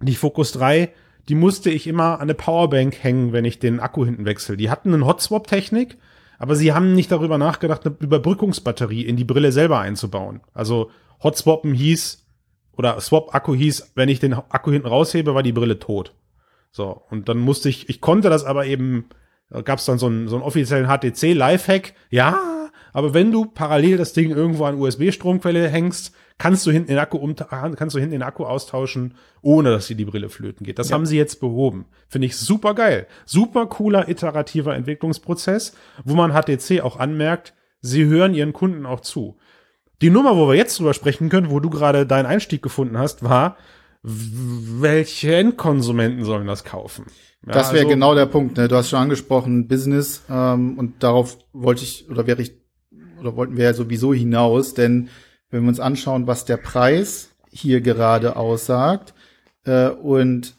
[0.00, 0.92] die Focus 3,
[1.28, 4.56] die musste ich immer an eine Powerbank hängen, wenn ich den Akku hinten wechsle.
[4.56, 5.96] Die hatten eine Hotswap-Technik,
[6.38, 10.40] aber sie haben nicht darüber nachgedacht, eine Überbrückungsbatterie in die Brille selber einzubauen.
[10.52, 10.90] Also
[11.22, 12.26] Hotswappen hieß,
[12.76, 16.14] oder Swap-Akku hieß, wenn ich den Akku hinten raushebe, war die Brille tot.
[16.72, 19.08] So, und dann musste ich, ich konnte das aber eben
[19.64, 21.94] gab es dann so einen, so einen offiziellen HTC-Lifehack.
[22.10, 26.98] Ja, aber wenn du parallel das Ding irgendwo an USB-Stromquelle hängst, kannst du hinten den
[26.98, 30.78] Akku um, kannst du hinten den Akku austauschen, ohne dass dir die Brille flöten geht.
[30.78, 30.94] Das ja.
[30.94, 31.86] haben sie jetzt behoben.
[32.08, 33.06] Finde ich super geil.
[33.24, 39.36] Super cooler iterativer Entwicklungsprozess, wo man HTC auch anmerkt, sie hören ihren Kunden auch zu.
[40.00, 43.22] Die Nummer, wo wir jetzt drüber sprechen können, wo du gerade deinen Einstieg gefunden hast,
[43.22, 43.56] war,
[44.02, 47.06] welche Endkonsumenten sollen das kaufen?
[47.46, 48.56] Ja, das wäre also, genau der Punkt.
[48.56, 48.68] Ne?
[48.68, 52.52] Du hast schon angesprochen, Business, ähm, und darauf wollte ich oder wäre ich
[53.20, 55.08] oder wollten wir ja sowieso hinaus, denn
[55.50, 59.14] wenn wir uns anschauen, was der Preis hier gerade aussagt
[59.64, 60.54] äh, und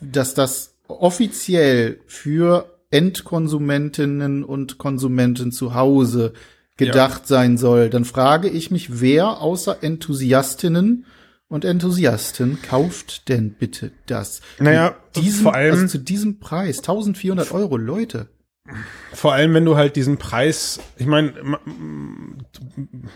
[0.00, 6.32] dass das offiziell für Endkonsumentinnen und Konsumenten zu Hause
[6.76, 7.26] gedacht ja.
[7.26, 11.06] sein soll, dann frage ich mich, wer außer Enthusiastinnen
[11.52, 14.40] und Enthusiasten kauft denn bitte das?
[14.58, 18.28] Naja, diesen, vor allem also zu diesem Preis, 1400 Euro, Leute.
[19.12, 21.34] Vor allem, wenn du halt diesen Preis, ich meine,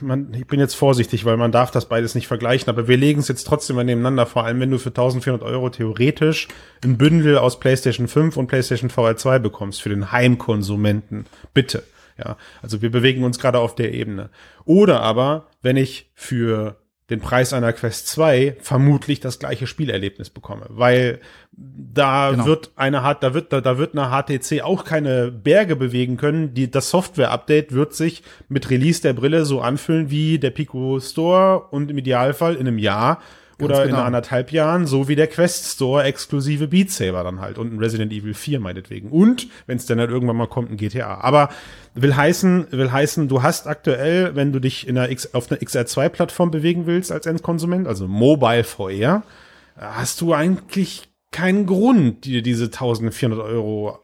[0.01, 3.21] man, ich bin jetzt vorsichtig, weil man darf das beides nicht vergleichen, aber wir legen
[3.21, 6.49] es jetzt trotzdem mal nebeneinander, vor allem wenn du für 1400 Euro theoretisch
[6.85, 11.25] ein Bündel aus PlayStation 5 und PlayStation VR 2 bekommst für den Heimkonsumenten.
[11.55, 11.85] Bitte.
[12.19, 14.31] Ja, also wir bewegen uns gerade auf der Ebene.
[14.65, 16.77] Oder aber, wenn ich für
[17.11, 21.21] den Preis einer Quest 2 vermutlich das gleiche Spielerlebnis bekomme, weil
[21.53, 22.47] da genau.
[22.47, 26.53] wird eine da wird da, da wird eine HTC auch keine Berge bewegen können.
[26.53, 30.99] Die das Software Update wird sich mit Release der Brille so anfühlen wie der Pico
[30.99, 33.21] Store und im Idealfall in einem Jahr
[33.61, 33.99] oder genau.
[33.99, 37.79] in anderthalb Jahren, so wie der Quest Store exklusive Beat Saber dann halt und ein
[37.79, 39.11] Resident Evil 4 meinetwegen.
[39.11, 41.21] Und, wenn es dann halt irgendwann mal kommt, ein GTA.
[41.21, 41.49] Aber
[41.95, 45.61] will heißen, will heißen, du hast aktuell, wenn du dich in einer X, auf einer
[45.61, 49.23] XR2-Plattform bewegen willst als Endkonsument, also Mobile VR,
[49.77, 53.99] hast du eigentlich keinen Grund, dir diese 1400 Euro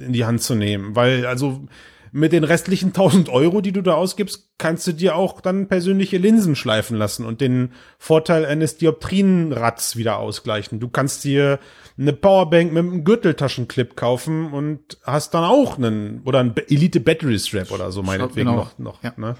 [0.00, 0.96] in die Hand zu nehmen.
[0.96, 1.66] Weil, also,
[2.12, 6.18] mit den restlichen 1000 Euro, die du da ausgibst, kannst du dir auch dann persönliche
[6.18, 10.80] Linsen schleifen lassen und den Vorteil eines Dioptrienrads wieder ausgleichen.
[10.80, 11.58] Du kannst dir
[11.98, 17.38] eine Powerbank mit einem Gürteltaschenclip kaufen und hast dann auch einen oder ein Elite Battery
[17.38, 18.56] Strap oder so meinetwegen genau.
[18.56, 18.78] noch.
[18.78, 19.12] noch ja.
[19.16, 19.36] ne?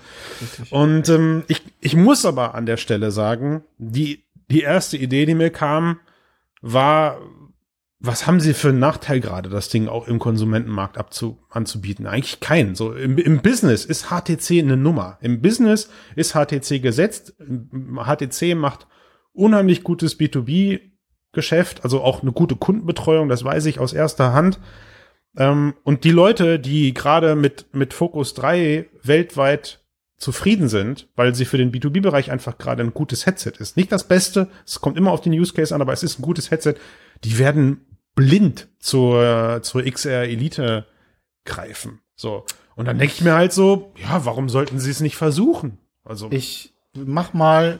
[0.70, 5.34] Und ähm, ich, ich muss aber an der Stelle sagen, die, die erste Idee, die
[5.34, 6.00] mir kam,
[6.60, 7.18] war
[8.00, 12.06] was haben sie für einen Nachteil gerade, das Ding auch im Konsumentenmarkt abzu, anzubieten?
[12.06, 12.76] Eigentlich keinen.
[12.76, 15.18] So im, im Business ist HTC eine Nummer.
[15.20, 17.34] Im Business ist HTC gesetzt.
[17.40, 18.86] HTC macht
[19.32, 24.60] unheimlich gutes B2B-Geschäft, also auch eine gute Kundenbetreuung, das weiß ich aus erster Hand.
[25.36, 29.84] Ähm, und die Leute, die gerade mit, mit Focus 3 weltweit
[30.18, 33.76] zufrieden sind, weil sie für den B2B-Bereich einfach gerade ein gutes Headset ist.
[33.76, 36.22] Nicht das Beste, es kommt immer auf den Use Case an, aber es ist ein
[36.22, 36.74] gutes Headset.
[37.24, 37.86] Die werden
[38.18, 40.86] blind zur, zur XR Elite
[41.44, 42.00] greifen.
[42.16, 42.44] So.
[42.74, 45.78] Und dann denke ich mir halt so, ja, warum sollten sie es nicht versuchen?
[46.04, 46.26] Also.
[46.32, 47.78] Ich mach mal,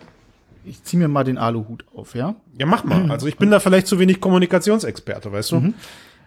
[0.65, 2.37] ich zieh mir mal den Aluhut auf, ja?
[2.57, 3.11] Ja, mach mal.
[3.11, 5.57] Also ich bin da vielleicht zu wenig Kommunikationsexperte, weißt du?
[5.57, 5.75] Mhm.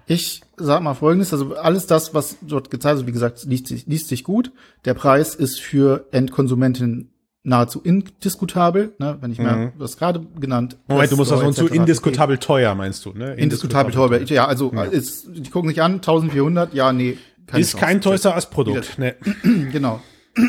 [0.07, 3.87] Ich sag mal folgendes, also alles das, was dort gezeigt ist, wie gesagt, liest sich,
[3.87, 4.51] liest sich gut.
[4.83, 9.45] Der Preis ist für Endkonsumenten nahezu indiskutabel, ne, wenn ich mhm.
[9.45, 10.77] mir das gerade genannt.
[10.87, 13.33] Moment, du musst das so indiskutabel teuer, meinst du, ne?
[13.33, 14.83] Indiskutabel, teuer, ja, also ja.
[14.83, 17.17] Ist, die gucken sich an, 1400, ja, nee.
[17.53, 17.77] Ist Chance.
[17.77, 19.15] kein Toys R Produkt, ne.
[19.71, 20.01] genau.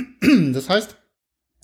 [0.52, 0.96] Das heißt,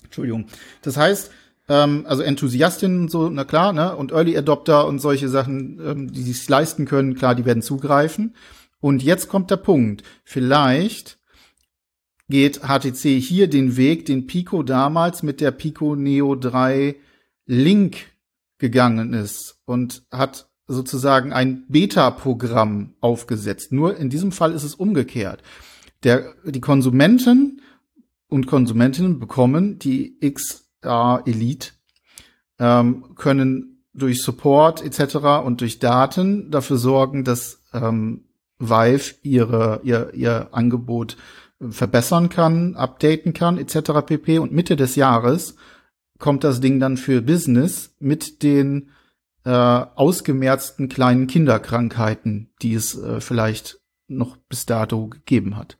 [0.03, 0.47] Entschuldigung,
[0.81, 1.31] das heißt,
[1.69, 6.11] ähm, also Enthusiastinnen und so, na klar, ne, und Early Adopter und solche Sachen, ähm,
[6.11, 8.35] die sich leisten können, klar, die werden zugreifen.
[8.81, 10.03] Und jetzt kommt der Punkt.
[10.23, 11.18] Vielleicht
[12.29, 16.95] geht HTC hier den Weg, den Pico damals mit der Pico Neo 3
[17.45, 17.97] Link
[18.59, 23.71] gegangen ist und hat sozusagen ein Beta-Programm aufgesetzt.
[23.71, 25.41] Nur in diesem Fall ist es umgekehrt.
[26.03, 27.61] Der, die Konsumenten
[28.27, 31.71] und Konsumentinnen bekommen die XR Elite,
[32.59, 35.15] ähm, können durch Support etc.
[35.43, 38.25] und durch Daten dafür sorgen, dass ähm,
[38.59, 41.17] Vive ihre, ihr, ihr Angebot
[41.59, 44.05] verbessern kann, updaten kann, etc.
[44.05, 44.39] pp.
[44.39, 45.55] Und Mitte des Jahres
[46.19, 48.91] kommt das Ding dann für Business mit den
[49.45, 55.78] äh, ausgemerzten kleinen Kinderkrankheiten, die es äh, vielleicht noch bis dato gegeben hat.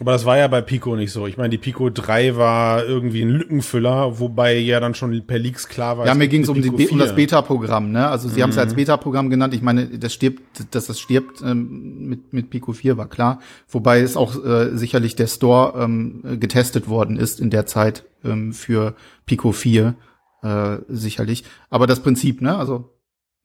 [0.00, 1.28] Aber das war ja bei Pico nicht so.
[1.28, 5.68] Ich meine, die Pico 3 war irgendwie ein Lückenfüller, wobei ja dann schon per Leaks
[5.68, 6.06] klar war.
[6.06, 8.08] Ja, mir ging es um, um, das Beta-Programm, ne?
[8.08, 8.42] Also sie mhm.
[8.42, 9.54] haben es als Beta-Programm genannt.
[9.54, 10.42] Ich meine, das stirbt,
[10.74, 13.38] dass das stirbt ähm, mit, mit Pico 4 war klar.
[13.68, 18.52] Wobei es auch äh, sicherlich der Store ähm, getestet worden ist in der Zeit ähm,
[18.52, 19.94] für Pico 4
[20.42, 21.44] äh, sicherlich.
[21.70, 22.56] Aber das Prinzip, ne?
[22.56, 22.93] Also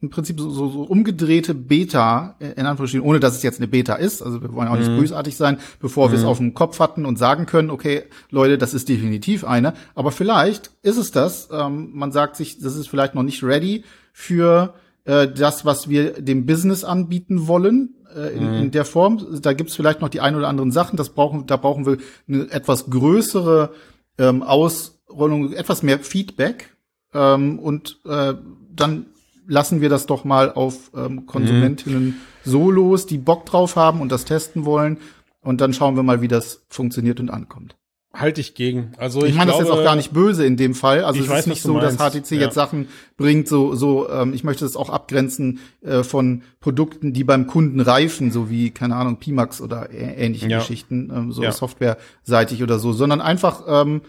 [0.02, 3.96] im Prinzip so, so, so umgedrehte Beta, in Anführungsstrichen, ohne dass es jetzt eine Beta
[3.96, 4.22] ist.
[4.22, 4.98] Also wir wollen auch nicht mhm.
[4.98, 6.12] bösartig sein, bevor mhm.
[6.14, 9.74] wir es auf dem Kopf hatten und sagen können, okay, Leute, das ist definitiv eine.
[9.96, 11.50] Aber vielleicht ist es das.
[11.52, 13.84] Ähm, man sagt sich, das ist vielleicht noch nicht ready
[14.14, 17.96] für äh, das, was wir dem Business anbieten wollen.
[18.16, 18.62] Äh, in, mhm.
[18.64, 19.42] in der Form.
[19.42, 20.98] Da gibt's vielleicht noch die ein oder anderen Sachen.
[20.98, 23.72] Das brauchen, da brauchen wir eine etwas größere
[24.18, 26.76] ähm, Ausrollung, etwas mehr Feedback.
[27.14, 28.34] Ähm, und äh,
[28.76, 29.08] dann
[29.50, 32.16] lassen wir das doch mal auf ähm, Konsumentinnen mhm.
[32.46, 34.98] so los, die Bock drauf haben und das testen wollen.
[35.42, 37.76] Und dann schauen wir mal, wie das funktioniert und ankommt.
[38.12, 38.94] Halte ich gegen.
[38.98, 41.04] Also ich, ich meine das jetzt auch gar nicht böse in dem Fall.
[41.04, 42.42] Also es weiß, ist nicht so, dass HTC ja.
[42.42, 44.10] jetzt Sachen bringt, so so.
[44.10, 48.72] Ähm, ich möchte das auch abgrenzen äh, von Produkten, die beim Kunden reifen, so wie
[48.72, 50.58] keine Ahnung Pimax oder ähnliche ja.
[50.58, 51.52] Geschichten, ähm, so ja.
[51.52, 54.02] softwareseitig oder so, sondern einfach ähm,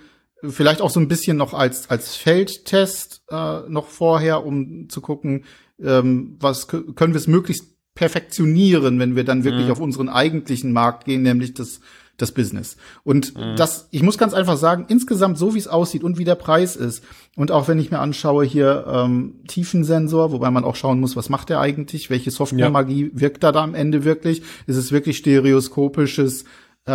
[0.42, 5.44] vielleicht auch so ein bisschen noch als als Feldtest äh, noch vorher, um zu gucken,
[5.83, 9.72] ähm, was können wir es möglichst perfektionieren, wenn wir dann wirklich mhm.
[9.72, 11.81] auf unseren eigentlichen Markt gehen, nämlich das
[12.20, 12.76] das Business.
[13.03, 13.57] Und mhm.
[13.57, 16.76] das, ich muss ganz einfach sagen, insgesamt so wie es aussieht und wie der Preis
[16.76, 17.03] ist
[17.37, 21.29] und auch wenn ich mir anschaue hier ähm, Tiefensensor, wobei man auch schauen muss, was
[21.29, 23.20] macht der eigentlich, welche Softwaremagie ja.
[23.20, 24.42] wirkt da da am Ende wirklich?
[24.66, 26.44] Ist es wirklich stereoskopisches
[26.87, 26.93] äh,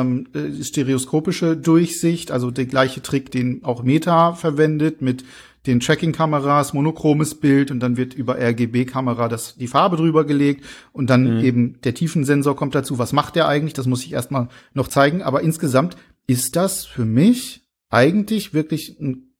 [0.00, 0.26] ähm,
[0.62, 5.24] stereoskopische Durchsicht, also der gleiche Trick, den auch Meta verwendet mit
[5.66, 11.10] den Tracking-Kameras, monochromes Bild und dann wird über RGB-Kamera das die Farbe drüber gelegt und
[11.10, 11.44] dann mhm.
[11.44, 12.98] eben der Tiefensensor kommt dazu.
[12.98, 13.74] Was macht der eigentlich?
[13.74, 15.22] Das muss ich erstmal noch zeigen.
[15.22, 15.96] Aber insgesamt
[16.26, 19.34] ist das für mich eigentlich wirklich ein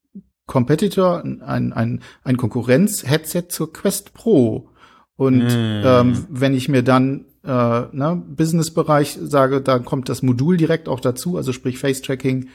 [0.46, 4.70] Competitor, ein, ein, ein Konkurrenz-Headset zur Quest Pro.
[5.16, 5.82] Und mm.
[5.85, 11.00] ähm, wenn ich mir dann äh, ne, Business-Bereich sage, da kommt das Modul direkt auch
[11.00, 12.48] dazu, also sprich Face-Tracking,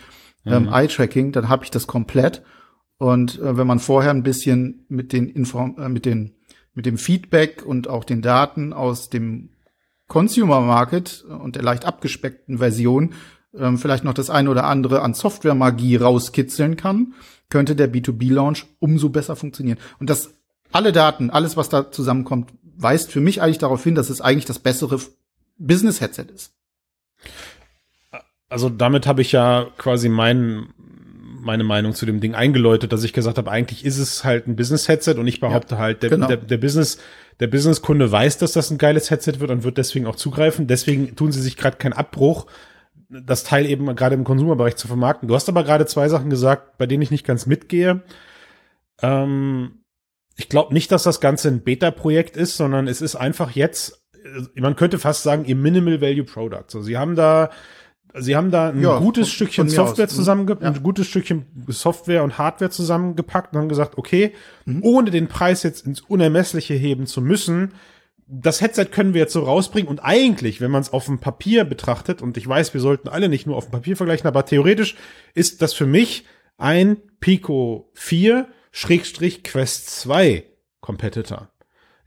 [0.45, 0.73] ähm, mhm.
[0.73, 2.43] Eye-Tracking, dann habe ich das komplett.
[2.97, 6.35] Und äh, wenn man vorher ein bisschen mit den Inform äh, mit den
[6.73, 9.49] mit dem Feedback und auch den Daten aus dem
[10.07, 13.13] Consumer Market und der leicht abgespeckten Version
[13.57, 17.13] ähm, vielleicht noch das eine oder andere an Software-Magie rauskitzeln kann,
[17.49, 19.77] könnte der B2B-Launch umso besser funktionieren.
[19.99, 20.33] Und das
[20.71, 24.45] alle Daten, alles, was da zusammenkommt, weist für mich eigentlich darauf hin, dass es eigentlich
[24.45, 24.99] das bessere
[25.57, 26.53] Business-Headset ist.
[28.49, 30.73] Also damit habe ich ja quasi mein,
[31.39, 34.55] meine Meinung zu dem Ding eingeläutet, dass ich gesagt habe, eigentlich ist es halt ein
[34.55, 36.27] Business-Headset und ich behaupte ja, halt, der, genau.
[36.27, 36.97] der, der Business,
[37.39, 40.67] der Business-Kunde weiß, dass das ein geiles Headset wird und wird deswegen auch zugreifen.
[40.67, 42.47] Deswegen tun sie sich gerade keinen Abbruch,
[43.09, 45.27] das Teil eben gerade im Konsumerbereich zu vermarkten.
[45.27, 48.03] Du hast aber gerade zwei Sachen gesagt, bei denen ich nicht ganz mitgehe.
[49.01, 49.80] Ähm,
[50.41, 54.03] ich glaube nicht, dass das Ganze ein Beta-Projekt ist, sondern es ist einfach jetzt,
[54.55, 56.65] äh, man könnte fast sagen, ihr Minimal Value Product.
[56.67, 57.51] So, sie haben da
[58.13, 60.09] Sie haben da ein ja, gutes von, Stückchen von Software mhm.
[60.09, 60.71] zusammengepackt, ja.
[60.71, 64.33] ein gutes Stückchen Software und Hardware zusammengepackt und haben gesagt, okay,
[64.65, 64.79] mhm.
[64.83, 67.73] ohne den Preis jetzt ins Unermessliche heben zu müssen,
[68.27, 71.63] das Headset können wir jetzt so rausbringen und eigentlich, wenn man es auf dem Papier
[71.63, 74.95] betrachtet, und ich weiß, wir sollten alle nicht nur auf dem Papier vergleichen, aber theoretisch
[75.33, 76.25] ist das für mich
[76.57, 80.43] ein Pico 4 Schrägstrich Quest 2
[80.79, 81.49] Competitor.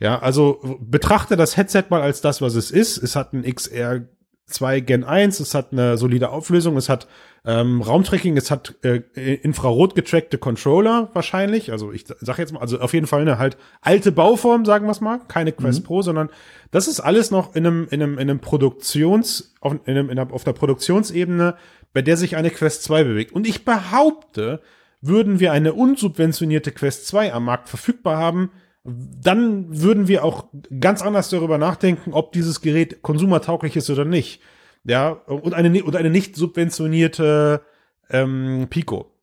[0.01, 2.99] Ja, also betrachte das Headset mal als das, was es ist.
[2.99, 4.09] Es hat ein XR
[4.47, 7.07] 2 Gen 1, es hat eine solide Auflösung, es hat
[7.47, 11.73] ähm, Raumtracking, es hat äh, infrarot getrackte Controller wahrscheinlich.
[11.73, 14.93] Also ich sag jetzt mal, also auf jeden Fall eine halt alte Bauform, sagen wir
[14.93, 15.85] es mal, keine Quest mhm.
[15.85, 16.31] Pro, sondern
[16.71, 20.19] das ist alles noch in einem in einem in einem Produktions auf, in einem, in
[20.19, 21.57] einer, auf der Produktionsebene,
[21.93, 23.33] bei der sich eine Quest 2 bewegt.
[23.33, 24.61] Und ich behaupte,
[25.07, 28.51] würden wir eine unsubventionierte Quest 2 am Markt verfügbar haben,
[28.85, 30.47] dann würden wir auch
[30.79, 34.41] ganz anders darüber nachdenken, ob dieses Gerät konsumertauglich ist oder nicht.
[34.85, 37.63] Ja, und eine, und eine nicht subventionierte
[38.11, 39.14] ähm, Pico.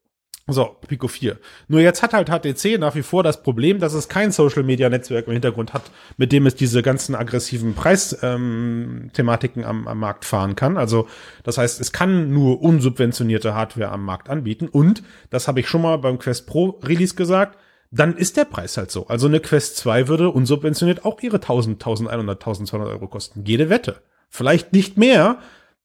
[0.48, 1.38] So, Pico 4.
[1.68, 4.90] Nur jetzt hat halt HTC nach wie vor das Problem, dass es kein Social Media
[4.90, 5.84] Netzwerk im Hintergrund hat,
[6.18, 10.78] mit dem es diese ganzen aggressiven Preisthematiken ähm, am, am Markt fahren kann.
[10.78, 11.08] Also,
[11.44, 14.68] das heißt, es kann nur unsubventionierte Hardware am Markt anbieten.
[14.68, 17.58] Und, das habe ich schon mal beim Quest Pro Release gesagt,
[17.92, 19.08] dann ist der Preis halt so.
[19.08, 23.44] Also eine Quest 2 würde unsubventioniert auch ihre 1000, 1100, 1200 Euro kosten.
[23.46, 24.02] Jede Wette.
[24.30, 25.40] Vielleicht nicht mehr,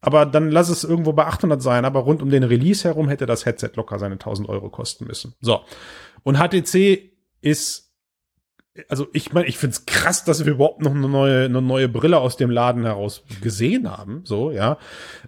[0.06, 1.84] aber dann lass es irgendwo bei 800 sein.
[1.84, 5.34] Aber rund um den Release herum hätte das Headset locker seine 1000 Euro kosten müssen.
[5.40, 5.62] So.
[6.22, 7.92] Und HTC ist,
[8.88, 12.18] also ich meine, ich find's krass, dass wir überhaupt noch eine neue, eine neue Brille
[12.18, 14.20] aus dem Laden heraus gesehen haben.
[14.22, 14.78] So, ja.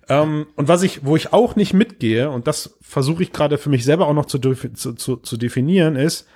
[0.09, 3.71] Ähm, und was ich, wo ich auch nicht mitgehe, und das versuche ich gerade für
[3.71, 6.29] mich selber auch noch zu, zu, zu, zu definieren, ist,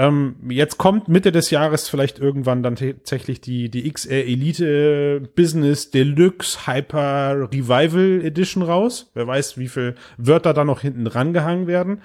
[0.00, 5.90] ähm, jetzt kommt Mitte des Jahres vielleicht irgendwann dann tatsächlich die, die XR Elite Business
[5.90, 9.10] Deluxe Hyper Revival Edition raus.
[9.12, 12.00] Wer weiß, wie viel Wörter da noch hinten rangehangen werden.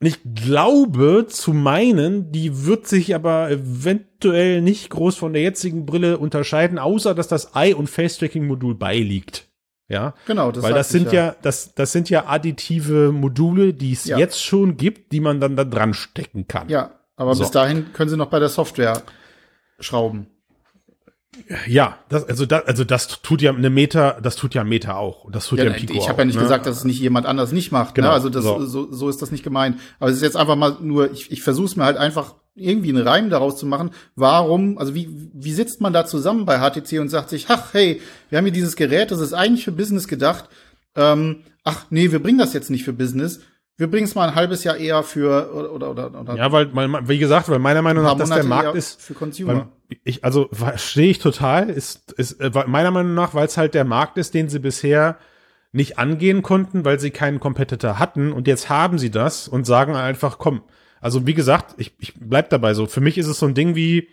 [0.00, 6.16] Ich glaube zu meinen, die wird sich aber eventuell nicht groß von der jetzigen Brille
[6.16, 9.46] unterscheiden, außer dass das Eye- und Face-Tracking-Modul beiliegt.
[9.88, 10.50] Ja, genau.
[10.50, 11.26] Das Weil das sind ja.
[11.26, 14.18] ja, das, das sind ja additive Module, die es ja.
[14.18, 16.68] jetzt schon gibt, die man dann da dran stecken kann.
[16.68, 17.42] Ja, aber so.
[17.42, 19.02] bis dahin können sie noch bei der Software
[19.78, 20.26] schrauben.
[21.66, 25.30] Ja, das, also das, also das tut ja eine Meta, das tut ja Meta auch.
[25.30, 26.42] Das tut ja, ja Pico Ich habe ja nicht ne?
[26.42, 27.90] gesagt, dass es nicht jemand anders nicht macht.
[27.90, 28.02] Ne?
[28.02, 28.14] Genau, ne?
[28.14, 28.64] Also das, so.
[28.64, 28.92] so.
[28.92, 29.78] So, ist das nicht gemeint.
[29.98, 32.90] Aber es ist jetzt einfach mal nur, ich, ich versuche es mir halt einfach irgendwie
[32.90, 33.90] einen Reim daraus zu machen.
[34.14, 38.00] Warum, also wie, wie sitzt man da zusammen bei HTC und sagt sich, ach hey,
[38.30, 40.48] wir haben hier dieses Gerät, das ist eigentlich für Business gedacht.
[40.94, 43.40] Ähm, ach nee, wir bringen das jetzt nicht für Business.
[43.76, 46.36] Wir bringen es mal ein halbes Jahr eher für oder oder oder.
[46.36, 49.68] Ja, weil, weil wie gesagt, weil meiner Meinung nach, dass der Markt ist für Consumer.
[50.04, 51.70] Ich also verstehe ich total.
[51.70, 55.18] Ist ist äh, meiner Meinung nach, weil es halt der Markt ist, den sie bisher
[55.72, 59.96] nicht angehen konnten, weil sie keinen Competitor hatten und jetzt haben sie das und sagen
[59.96, 60.62] einfach, komm,
[61.00, 62.86] also wie gesagt, ich, ich bleib dabei so.
[62.86, 64.08] Für mich ist es so ein Ding wie,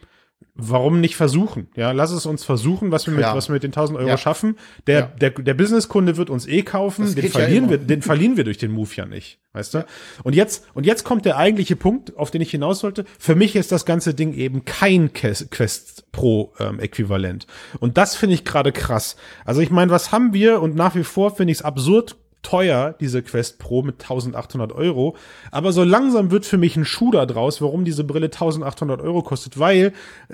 [0.55, 1.67] warum nicht versuchen?
[1.75, 3.35] Ja, lass es uns versuchen, was wir mit, ja.
[3.35, 4.17] was wir mit den 1000 Euro ja.
[4.17, 4.57] schaffen.
[4.87, 5.05] Der, ja.
[5.19, 8.71] der, der Businesskunde wird uns eh kaufen, den verlieren wir, den verlieren wir durch den
[8.71, 9.85] Move ja nicht, weißt du?
[10.23, 13.05] Und jetzt, und jetzt kommt der eigentliche Punkt, auf den ich hinaus wollte.
[13.17, 17.47] Für mich ist das ganze Ding eben kein Quest Pro ähm, Äquivalent.
[17.79, 19.15] Und das finde ich gerade krass.
[19.45, 20.61] Also ich meine, was haben wir?
[20.61, 25.15] Und nach wie vor finde ich es absurd teuer, diese Quest Pro mit 1800 Euro.
[25.51, 29.21] Aber so langsam wird für mich ein Schuh da draus, warum diese Brille 1800 Euro
[29.21, 29.59] kostet.
[29.59, 29.93] Weil,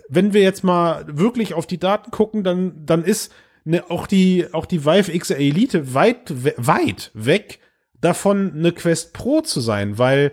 [0.09, 3.33] wenn wir jetzt mal wirklich auf die Daten gucken, dann, dann ist
[3.65, 7.59] ne, auch die, auch die Vive XR Elite weit, weit weg
[7.99, 10.31] davon, eine Quest Pro zu sein, weil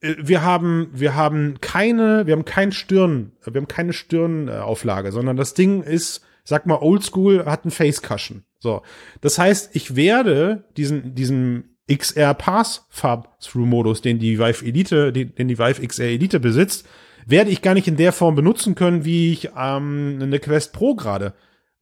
[0.00, 5.36] äh, wir haben, wir haben keine, wir haben kein Stirn, wir haben keine Stirnauflage, sondern
[5.36, 8.44] das Ding ist, sag mal, oldschool, hat ein Face Cushion.
[8.60, 8.82] So.
[9.20, 15.12] Das heißt, ich werde diesen, diesen XR Pass Farb Through Modus, den die Vive Elite,
[15.12, 16.86] den, den die Vive XR Elite besitzt,
[17.26, 20.94] werde ich gar nicht in der Form benutzen können, wie ich ähm, eine Quest Pro
[20.94, 21.34] gerade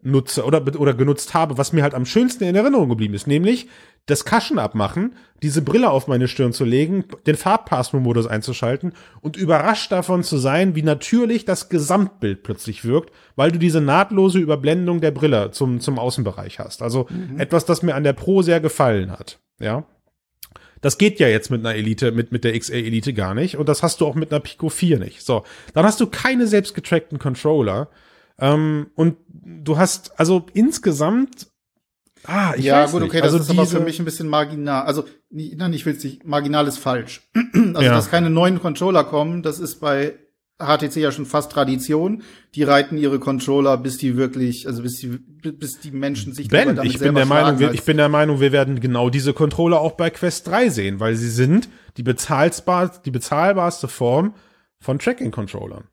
[0.02, 3.68] nutze oder, oder genutzt habe, was mir halt am schönsten in Erinnerung geblieben ist, nämlich
[4.06, 9.92] das Kaschen abmachen, diese Brille auf meine Stirn zu legen, den Farbpassmo-Modus einzuschalten und überrascht
[9.92, 15.10] davon zu sein, wie natürlich das Gesamtbild plötzlich wirkt, weil du diese nahtlose Überblendung der
[15.10, 16.80] Brille zum, zum Außenbereich hast.
[16.80, 17.38] Also mhm.
[17.38, 19.40] etwas, das mir an der Pro sehr gefallen hat.
[19.60, 19.84] Ja.
[20.80, 23.56] Das geht ja jetzt mit einer Elite, mit, mit der XR Elite gar nicht.
[23.56, 25.22] Und das hast du auch mit einer Pico 4 nicht.
[25.22, 25.44] So.
[25.74, 27.88] Dann hast du keine selbstgetrackten Controller.
[28.40, 31.48] Ähm, und du hast, also insgesamt
[32.24, 33.24] Ah, ich ja, weiß gut, okay, nicht.
[33.24, 34.84] das also ist aber für mich ein bisschen marginal.
[34.84, 36.26] Also, nein, ich will es nicht.
[36.26, 37.22] Marginal ist falsch.
[37.54, 37.94] also, ja.
[37.94, 40.14] dass keine neuen Controller kommen, das ist bei
[40.58, 42.22] HTC ja schon fast Tradition.
[42.54, 46.74] Die reiten ihre Controller, bis die wirklich, also bis die, bis die Menschen sich ben,
[46.74, 49.80] damit ich bin der Meinung, wir, ich bin der Meinung, wir werden genau diese Controller
[49.80, 54.34] auch bei Quest 3 sehen, weil sie sind die bezahlbar, die bezahlbarste Form
[54.80, 55.84] von Tracking-Controllern.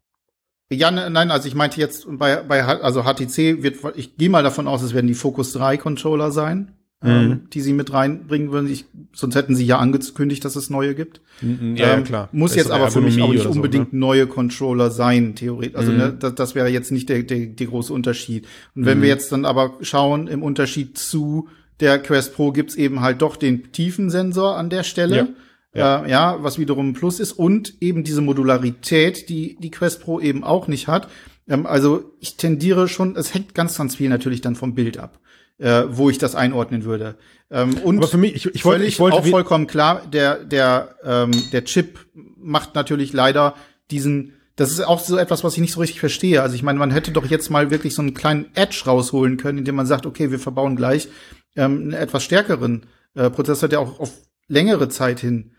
[0.72, 4.43] Ja, ne, nein, also ich meinte jetzt bei, bei also HTC wird, ich gehe mal
[4.43, 7.09] davon aus, es werden die Focus 3 Controller sein mhm.
[7.09, 8.70] ähm, die sie mit reinbringen würden.
[8.70, 11.22] Ich, sonst hätten sie ja angekündigt, dass es neue gibt.
[11.41, 12.30] Mhm, ja, ähm, klar.
[12.32, 13.99] Muss das jetzt aber für mich auch nicht unbedingt so, ne?
[13.99, 15.76] neue Controller sein, theoretisch.
[15.76, 15.97] Also mhm.
[15.97, 18.47] ne, das, das wäre jetzt nicht der, der, der große Unterschied.
[18.76, 19.13] Und wenn wir mhm.
[19.13, 21.49] jetzt dann aber schauen, im Unterschied zu
[21.80, 25.18] der Quest Pro gibt's eben halt doch den Tiefensensor an der Stelle.
[25.18, 25.28] Ja.
[25.76, 26.03] Ja.
[26.03, 30.19] Äh, ja, was wiederum ein Plus ist und eben diese Modularität, die die Quest Pro
[30.19, 31.09] eben auch nicht hat.
[31.47, 35.19] Ähm, also ich tendiere schon, es hängt ganz, ganz viel natürlich dann vom Bild ab
[35.59, 37.15] äh, wo ich das einordnen würde.
[37.49, 40.95] Ähm, und Aber für mich, ich, ich wollte, ich wollte auch vollkommen klar, der der
[41.03, 41.99] ähm, der Chip
[42.38, 43.55] macht natürlich leider
[43.91, 46.41] diesen das ist auch so etwas, was ich nicht so richtig verstehe.
[46.41, 49.57] Also ich meine, man hätte doch jetzt mal wirklich so einen kleinen Edge rausholen können,
[49.57, 51.09] indem man sagt, okay, wir verbauen gleich
[51.57, 54.13] ähm, einen etwas stärkeren äh, Prozessor, der auch auf
[54.47, 55.51] längere Zeit hin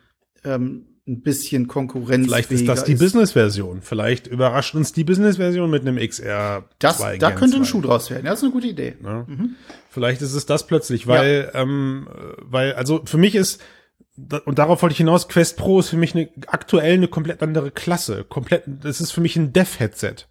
[0.45, 2.27] ähm, ein bisschen Konkurrenz.
[2.27, 3.81] Vielleicht ist das die Business-Version.
[3.81, 6.65] Vielleicht überrascht uns die Business-Version mit einem XR.
[6.81, 8.25] Das, da könnte ein Schuh draus werden.
[8.25, 8.97] Das ist eine gute Idee.
[9.03, 9.25] Ja.
[9.27, 9.55] Mhm.
[9.89, 11.63] Vielleicht ist es das plötzlich, weil, ja.
[11.63, 12.09] ähm,
[12.41, 13.63] weil, also für mich ist,
[14.47, 17.71] und darauf wollte ich hinaus, Quest Pro ist für mich eine, aktuell eine komplett andere
[17.71, 18.25] Klasse.
[18.25, 20.27] Komplett, das ist für mich ein Dev-Headset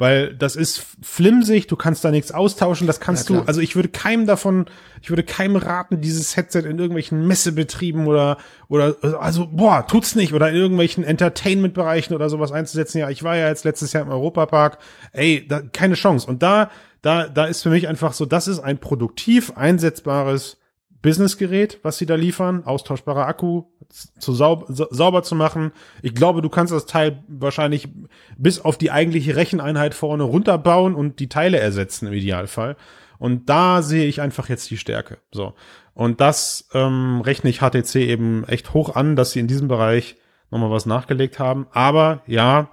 [0.00, 3.76] weil das ist flimsig, du kannst da nichts austauschen, das kannst ja, du, also ich
[3.76, 4.64] würde keinem davon,
[5.02, 8.38] ich würde keinem raten, dieses Headset in irgendwelchen Messebetrieben oder,
[8.68, 12.96] oder, also, boah, tut's nicht, oder in irgendwelchen Entertainment-Bereichen oder sowas einzusetzen.
[12.96, 14.78] Ja, ich war ja jetzt letztes Jahr im Europapark,
[15.12, 16.26] ey, da, keine Chance.
[16.26, 16.70] Und da,
[17.02, 20.56] da, da ist für mich einfach so, das ist ein produktiv einsetzbares
[21.02, 25.72] Businessgerät, was sie da liefern, austauschbarer Akku, zu saub sauber zu machen.
[26.02, 27.88] Ich glaube, du kannst das Teil wahrscheinlich
[28.36, 32.76] bis auf die eigentliche Recheneinheit vorne runterbauen und die Teile ersetzen im Idealfall.
[33.18, 35.18] Und da sehe ich einfach jetzt die Stärke.
[35.32, 35.54] So.
[35.92, 40.16] Und das ähm, rechne ich HTC eben echt hoch an, dass sie in diesem Bereich
[40.50, 41.66] nochmal was nachgelegt haben.
[41.72, 42.70] Aber ja,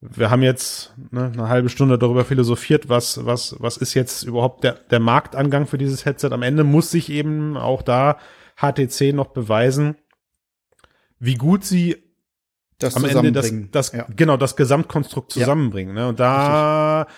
[0.00, 4.64] wir haben jetzt ne, eine halbe Stunde darüber philosophiert, was, was, was ist jetzt überhaupt
[4.64, 6.28] der, der Marktangang für dieses Headset.
[6.32, 8.18] Am Ende muss sich eben auch da
[8.56, 9.96] HTC noch beweisen,
[11.22, 11.96] wie gut sie
[12.78, 14.06] das am Ende das, das ja.
[14.16, 15.94] genau das Gesamtkonstrukt zusammenbringen.
[15.94, 16.08] Ne?
[16.08, 17.16] Und da Richtig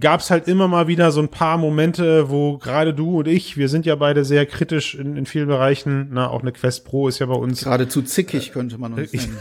[0.00, 3.68] gab's halt immer mal wieder so ein paar Momente, wo gerade du und ich, wir
[3.68, 6.08] sind ja beide sehr kritisch in, in vielen Bereichen.
[6.10, 9.38] Na, auch eine Quest Pro ist ja bei uns geradezu zickig könnte man uns nennen.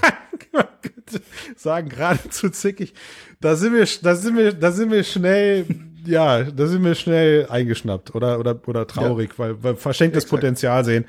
[1.56, 2.94] sagen geradezu zickig.
[3.40, 5.66] Da sind wir, da sind wir, da sind wir schnell,
[6.06, 9.40] ja, da sind wir schnell eingeschnappt oder oder oder traurig, ja.
[9.40, 10.42] weil, weil verschenktes Exakt.
[10.42, 11.06] Potenzial sehen.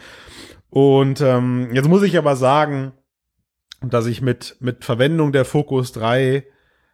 [0.71, 2.93] Und ähm, jetzt muss ich aber sagen,
[3.81, 6.45] dass ich mit mit Verwendung der Focus 3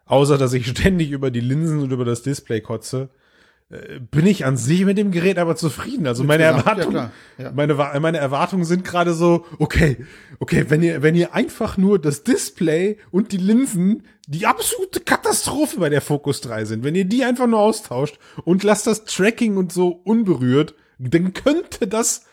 [0.07, 3.11] außer dass ich ständig über die Linsen und über das Display kotze,
[3.71, 6.07] äh, bin ich an sich mit dem Gerät aber zufrieden.
[6.07, 7.53] Also meine Erwartungen, ja, ja.
[7.53, 10.05] meine, meine Erwartungen sind gerade so, okay,
[10.39, 15.81] okay, wenn ihr, wenn ihr einfach nur das Display und die Linsen die absolute Katastrophe
[15.81, 19.57] bei der Focus 3 sind, wenn ihr die einfach nur austauscht und lasst das Tracking
[19.57, 22.25] und so unberührt, dann könnte das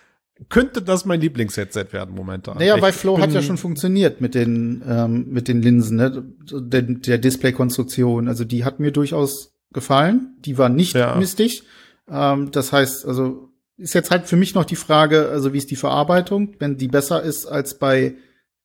[0.49, 2.57] könnte das mein Lieblingsheadset werden momentan.
[2.57, 6.23] Naja, bei Flow hat ja schon funktioniert mit den ähm, mit den Linsen, ne?
[6.51, 8.27] der, der Displaykonstruktion.
[8.27, 10.35] Also die hat mir durchaus gefallen.
[10.45, 11.15] Die war nicht ja.
[11.15, 11.63] mistig.
[12.09, 15.71] Ähm, das heißt, also ist jetzt halt für mich noch die Frage, also wie ist
[15.71, 18.15] die Verarbeitung, wenn die besser ist als bei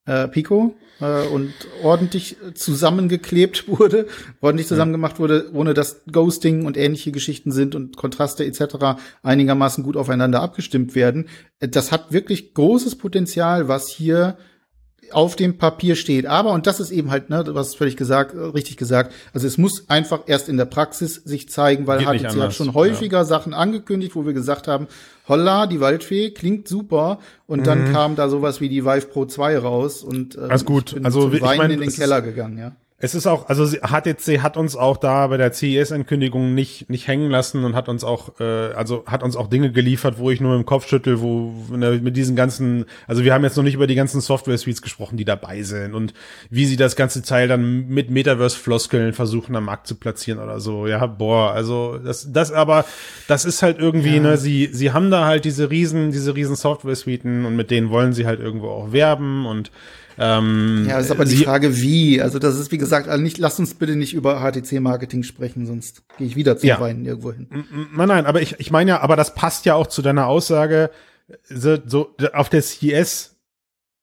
[0.07, 1.52] äh, Pico äh, und
[1.82, 4.07] ordentlich zusammengeklebt wurde,
[4.40, 8.98] ordentlich zusammengemacht wurde, ohne dass Ghosting und ähnliche Geschichten sind und Kontraste etc.
[9.22, 11.28] einigermaßen gut aufeinander abgestimmt werden.
[11.61, 14.38] Das hat wirklich großes Potenzial, was hier
[15.12, 16.26] auf dem Papier steht.
[16.26, 19.88] Aber, und das ist eben halt, ne, was völlig gesagt, richtig gesagt, also es muss
[19.88, 23.24] einfach erst in der Praxis sich zeigen, weil Geht HTC hat schon häufiger ja.
[23.24, 24.86] Sachen angekündigt, wo wir gesagt haben,
[25.28, 27.18] holla, die Waldfee klingt super.
[27.46, 27.64] Und mhm.
[27.64, 30.88] dann kam da sowas wie die Vive Pro 2 raus und äh, Alles gut.
[30.88, 32.72] ich bin also, zum Weinen ich mein, in den Keller gegangen, ja.
[32.99, 37.30] Es ist auch, also HTC hat uns auch da bei der CES-Ankündigung nicht nicht hängen
[37.30, 40.57] lassen und hat uns auch, äh, also hat uns auch Dinge geliefert, wo ich nur
[40.57, 43.86] im Kopf schüttel, wo ne, mit diesen ganzen, also wir haben jetzt noch nicht über
[43.86, 46.14] die ganzen Software-Suites gesprochen, die dabei sind und
[46.49, 50.86] wie sie das ganze Teil dann mit Metaverse-Floskeln versuchen am Markt zu platzieren oder so.
[50.86, 52.86] Ja, boah, also das, das aber,
[53.28, 54.22] das ist halt irgendwie, ja.
[54.22, 58.14] ne, sie sie haben da halt diese riesen, diese riesen Software-Suiten und mit denen wollen
[58.14, 59.70] sie halt irgendwo auch werben und
[60.18, 62.20] Ähm, Ja, ist aber die Frage, wie.
[62.22, 66.02] Also das ist, wie gesagt, also nicht, lasst uns bitte nicht über HTC-Marketing sprechen, sonst
[66.18, 66.80] gehe ich wieder zum Ja.
[66.80, 67.48] Weinen irgendwo hin.
[67.94, 70.90] Nein, nein, aber ich, ich meine ja, aber das passt ja auch zu deiner Aussage.
[71.44, 73.36] So, so auf der CES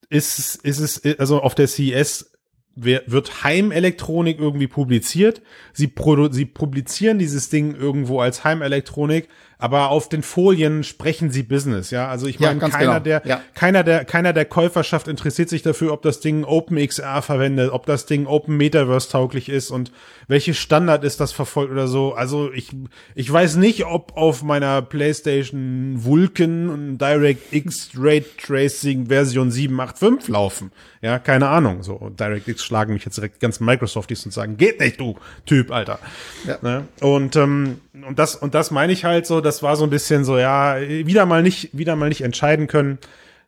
[0.09, 2.32] ist, ist es, also auf der CES
[2.76, 5.41] wird Heimelektronik irgendwie publiziert.
[5.74, 9.28] Sie, produ sie publizieren dieses Ding irgendwo als Heimelektronik,
[9.58, 12.08] aber auf den Folien sprechen sie Business, ja.
[12.08, 13.04] Also ich Ja, meine, ganz keiner genau.
[13.04, 13.41] der, Ja.
[13.56, 18.06] keiner der, keiner der Käuferschaft interessiert sich dafür, ob das Ding OpenXR verwendet, ob das
[18.06, 19.91] Ding Open Metaverse tauglich ist und
[20.28, 22.14] welche Standard ist das verfolgt oder so.
[22.14, 22.70] Also ich,
[23.16, 30.72] ich weiß nicht, ob auf meiner PlayStation Vulkan und DirectX Raytracing Version 785 laufen.
[31.01, 31.84] Ja, keine Ahnung.
[31.84, 35.99] So DirectX schlagen mich jetzt direkt ganzen Microsofties und sagen, geht nicht, du Typ, Alter.
[36.47, 36.58] Ja.
[36.62, 36.86] Ne?
[37.01, 39.41] Und ähm, und das und das meine ich halt so.
[39.44, 42.98] Das war so ein bisschen so, ja, wieder mal nicht, wieder mal nicht entscheiden können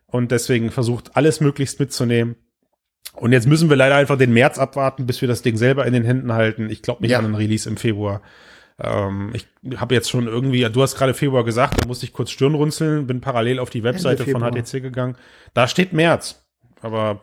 [0.06, 2.36] und deswegen versucht alles möglichst mitzunehmen.
[3.14, 5.94] Und jetzt müssen wir leider einfach den März abwarten, bis wir das Ding selber in
[5.94, 6.68] den Händen halten.
[6.70, 7.18] Ich glaube nicht Ja.
[7.18, 8.20] an einen Release im Februar.
[8.78, 9.46] Ähm, ich
[9.78, 13.06] habe jetzt schon irgendwie, du hast gerade Februar gesagt, da musste ich kurz Stirn runzeln,
[13.06, 14.42] bin parallel auf die Webseite von.
[14.42, 15.16] HTC gegangen.
[15.54, 16.44] Da steht März.
[16.82, 17.22] Aber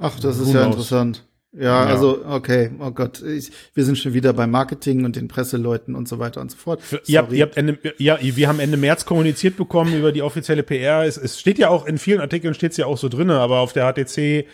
[0.00, 0.74] Ach, das ist ja knows?
[0.74, 1.24] interessant.
[1.52, 1.86] Ja, Ja.
[1.86, 6.06] also, okay, oh Gott, ich, wir sind schon wieder beim Marketing und den Presseleuten und
[6.06, 6.82] so weiter und so fort.
[7.06, 10.62] Ihr habt, ihr habt Ende, ja, wir haben Ende März kommuniziert bekommen über die offizielle
[10.62, 11.04] PR.
[11.04, 13.60] Es, es steht ja auch in vielen Artikeln steht es ja auch so drinne, aber
[13.60, 14.46] auf der HTC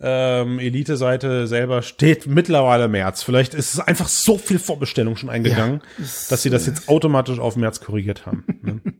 [0.00, 3.22] ähm, Elite-Seite selber steht mittlerweile März.
[3.22, 5.80] Vielleicht ist es einfach so viel Vorbestellung schon eingegangen,
[6.28, 8.44] dass sie das jetzt automatisch auf März korrigiert haben.
[8.62, 8.80] ne?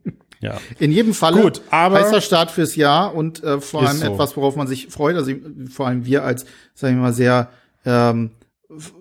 [0.42, 0.60] Ja.
[0.80, 4.12] In jedem Falle Gut, aber- heißer Start fürs Jahr und äh, vor allem so.
[4.12, 5.16] etwas, worauf man sich freut.
[5.16, 5.32] Also
[5.70, 7.48] vor allem wir als, sagen wir mal, sehr
[7.86, 8.32] ähm,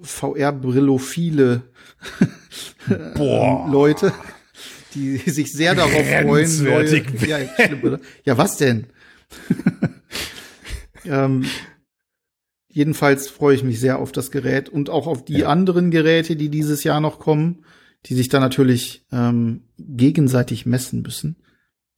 [0.03, 1.63] VR-Brillophile
[3.15, 3.67] Boah.
[3.71, 4.13] Leute,
[4.93, 6.63] die sich sehr darauf freuen.
[6.63, 7.39] Neue, ja,
[8.23, 8.85] ja, was denn?
[11.05, 11.45] ähm,
[12.69, 15.47] jedenfalls freue ich mich sehr auf das Gerät und auch auf die Ja.
[15.47, 17.65] anderen Geräte, die dieses Jahr noch kommen,
[18.06, 21.36] die sich dann natürlich ähm, gegenseitig messen müssen.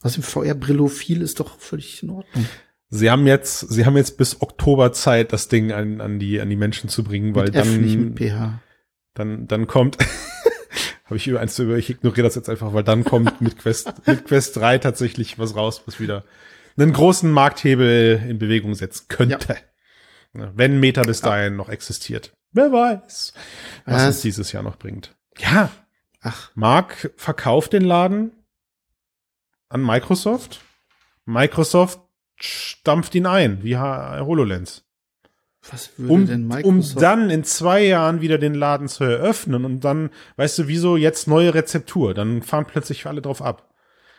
[0.01, 2.45] Was im VR-Brillophil ist doch völlig in Ordnung.
[2.89, 6.49] Sie haben jetzt, sie haben jetzt bis Oktober Zeit, das Ding an, an die, an
[6.49, 8.61] die Menschen zu bringen, weil Mit F, nicht mit dann, PH.
[9.13, 9.97] dann, dann kommt,
[11.05, 13.93] habe ich über eins über, ich ignoriere das jetzt einfach, weil dann kommt mit Quest,
[14.05, 16.23] mit Quest 3 tatsächlich was raus, was wieder
[16.77, 19.55] einen großen Markthebel in Bewegung setzen könnte.
[20.35, 22.33] Ja, Wenn Meta bis dahin noch existiert.
[22.51, 23.33] Wer weiß,
[23.85, 24.07] was Was?
[24.07, 25.15] uns dieses Jahr noch bringt.
[25.39, 25.71] Ja,
[26.23, 28.31] Ach, Mark verkauft den Laden
[29.69, 30.61] an Microsoft.
[31.25, 31.99] Microsoft
[32.35, 34.83] stampft ihn ein, wie HoloLens.
[35.69, 37.01] was würde Um, denn um Microsoft?
[37.01, 41.27] dann in zwei Jahren wieder den Laden zu eröffnen und dann, weißt du, wieso jetzt
[41.27, 42.13] neue Rezeptur?
[42.13, 43.69] Dann fahren plötzlich alle drauf ab.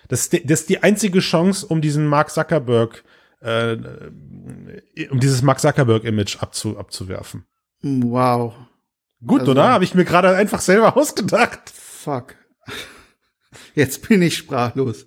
[0.09, 3.05] Das, ist die- das ist die einzige Chance, um diesen Mark Zuckerberg,
[3.41, 3.77] äh,
[5.11, 7.45] um dieses Mark Zuckerberg-Image abzu, abzuwerfen.
[7.83, 8.55] wow.
[9.27, 9.69] Gut, Also- oder?
[9.69, 11.73] Habe ich mir gerade einfach selber ausgedacht.
[12.05, 12.35] Fuck.
[13.75, 15.07] Jetzt bin ich sprachlos.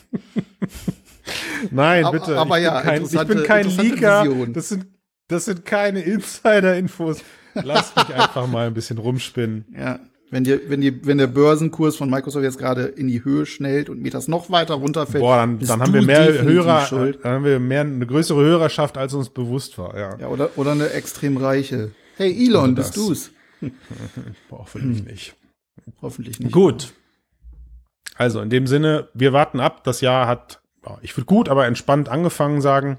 [1.70, 2.38] Nein, Aber- bitte.
[2.38, 4.24] aber ich ja, bin kein, ich bin kein Leaker.
[4.24, 4.52] Vision.
[4.54, 4.86] Das sind,
[5.28, 7.22] das sind keine Insider-Infos.
[7.54, 9.66] Lasst mich einfach mal ein bisschen rumspinnen.
[9.78, 10.00] Ja.
[10.32, 13.90] Wenn dir, wenn die, wenn der Börsenkurs von Microsoft jetzt gerade in die Höhe schnellt
[13.90, 17.18] und mir das noch weiter runterfällt, Boah, dann, dann haben wir mehr Hörer, schuld.
[17.24, 20.16] dann haben wir mehr, eine größere Hörerschaft, als uns bewusst war, ja.
[20.20, 21.90] Ja, oder, oder eine extrem reiche.
[22.16, 23.32] Hey, Elon, bist du's?
[24.48, 25.34] Boah, hoffentlich nicht.
[26.02, 26.52] Hoffentlich nicht.
[26.52, 26.92] Gut.
[28.16, 29.84] Also, in dem Sinne, wir warten ab.
[29.84, 30.62] Das Jahr hat,
[31.02, 32.98] ich würde gut, aber entspannt angefangen sagen.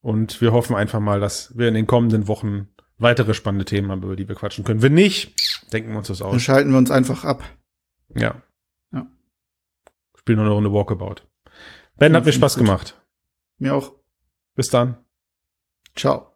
[0.00, 2.68] Und wir hoffen einfach mal, dass wir in den kommenden Wochen
[2.98, 4.80] weitere spannende Themen haben, über die wir quatschen können.
[4.82, 5.34] Wenn nicht,
[5.72, 6.42] denken wir uns das Dann aus.
[6.42, 7.42] schalten wir uns einfach ab.
[8.14, 8.42] Ja.
[8.92, 9.06] Ja.
[10.16, 11.16] Spielen noch eine Runde Walkabout.
[11.96, 12.64] Ben, hat mir Spaß gut.
[12.64, 13.00] gemacht.
[13.58, 13.92] Mir auch.
[14.54, 14.98] Bis dann.
[15.94, 16.27] Ciao.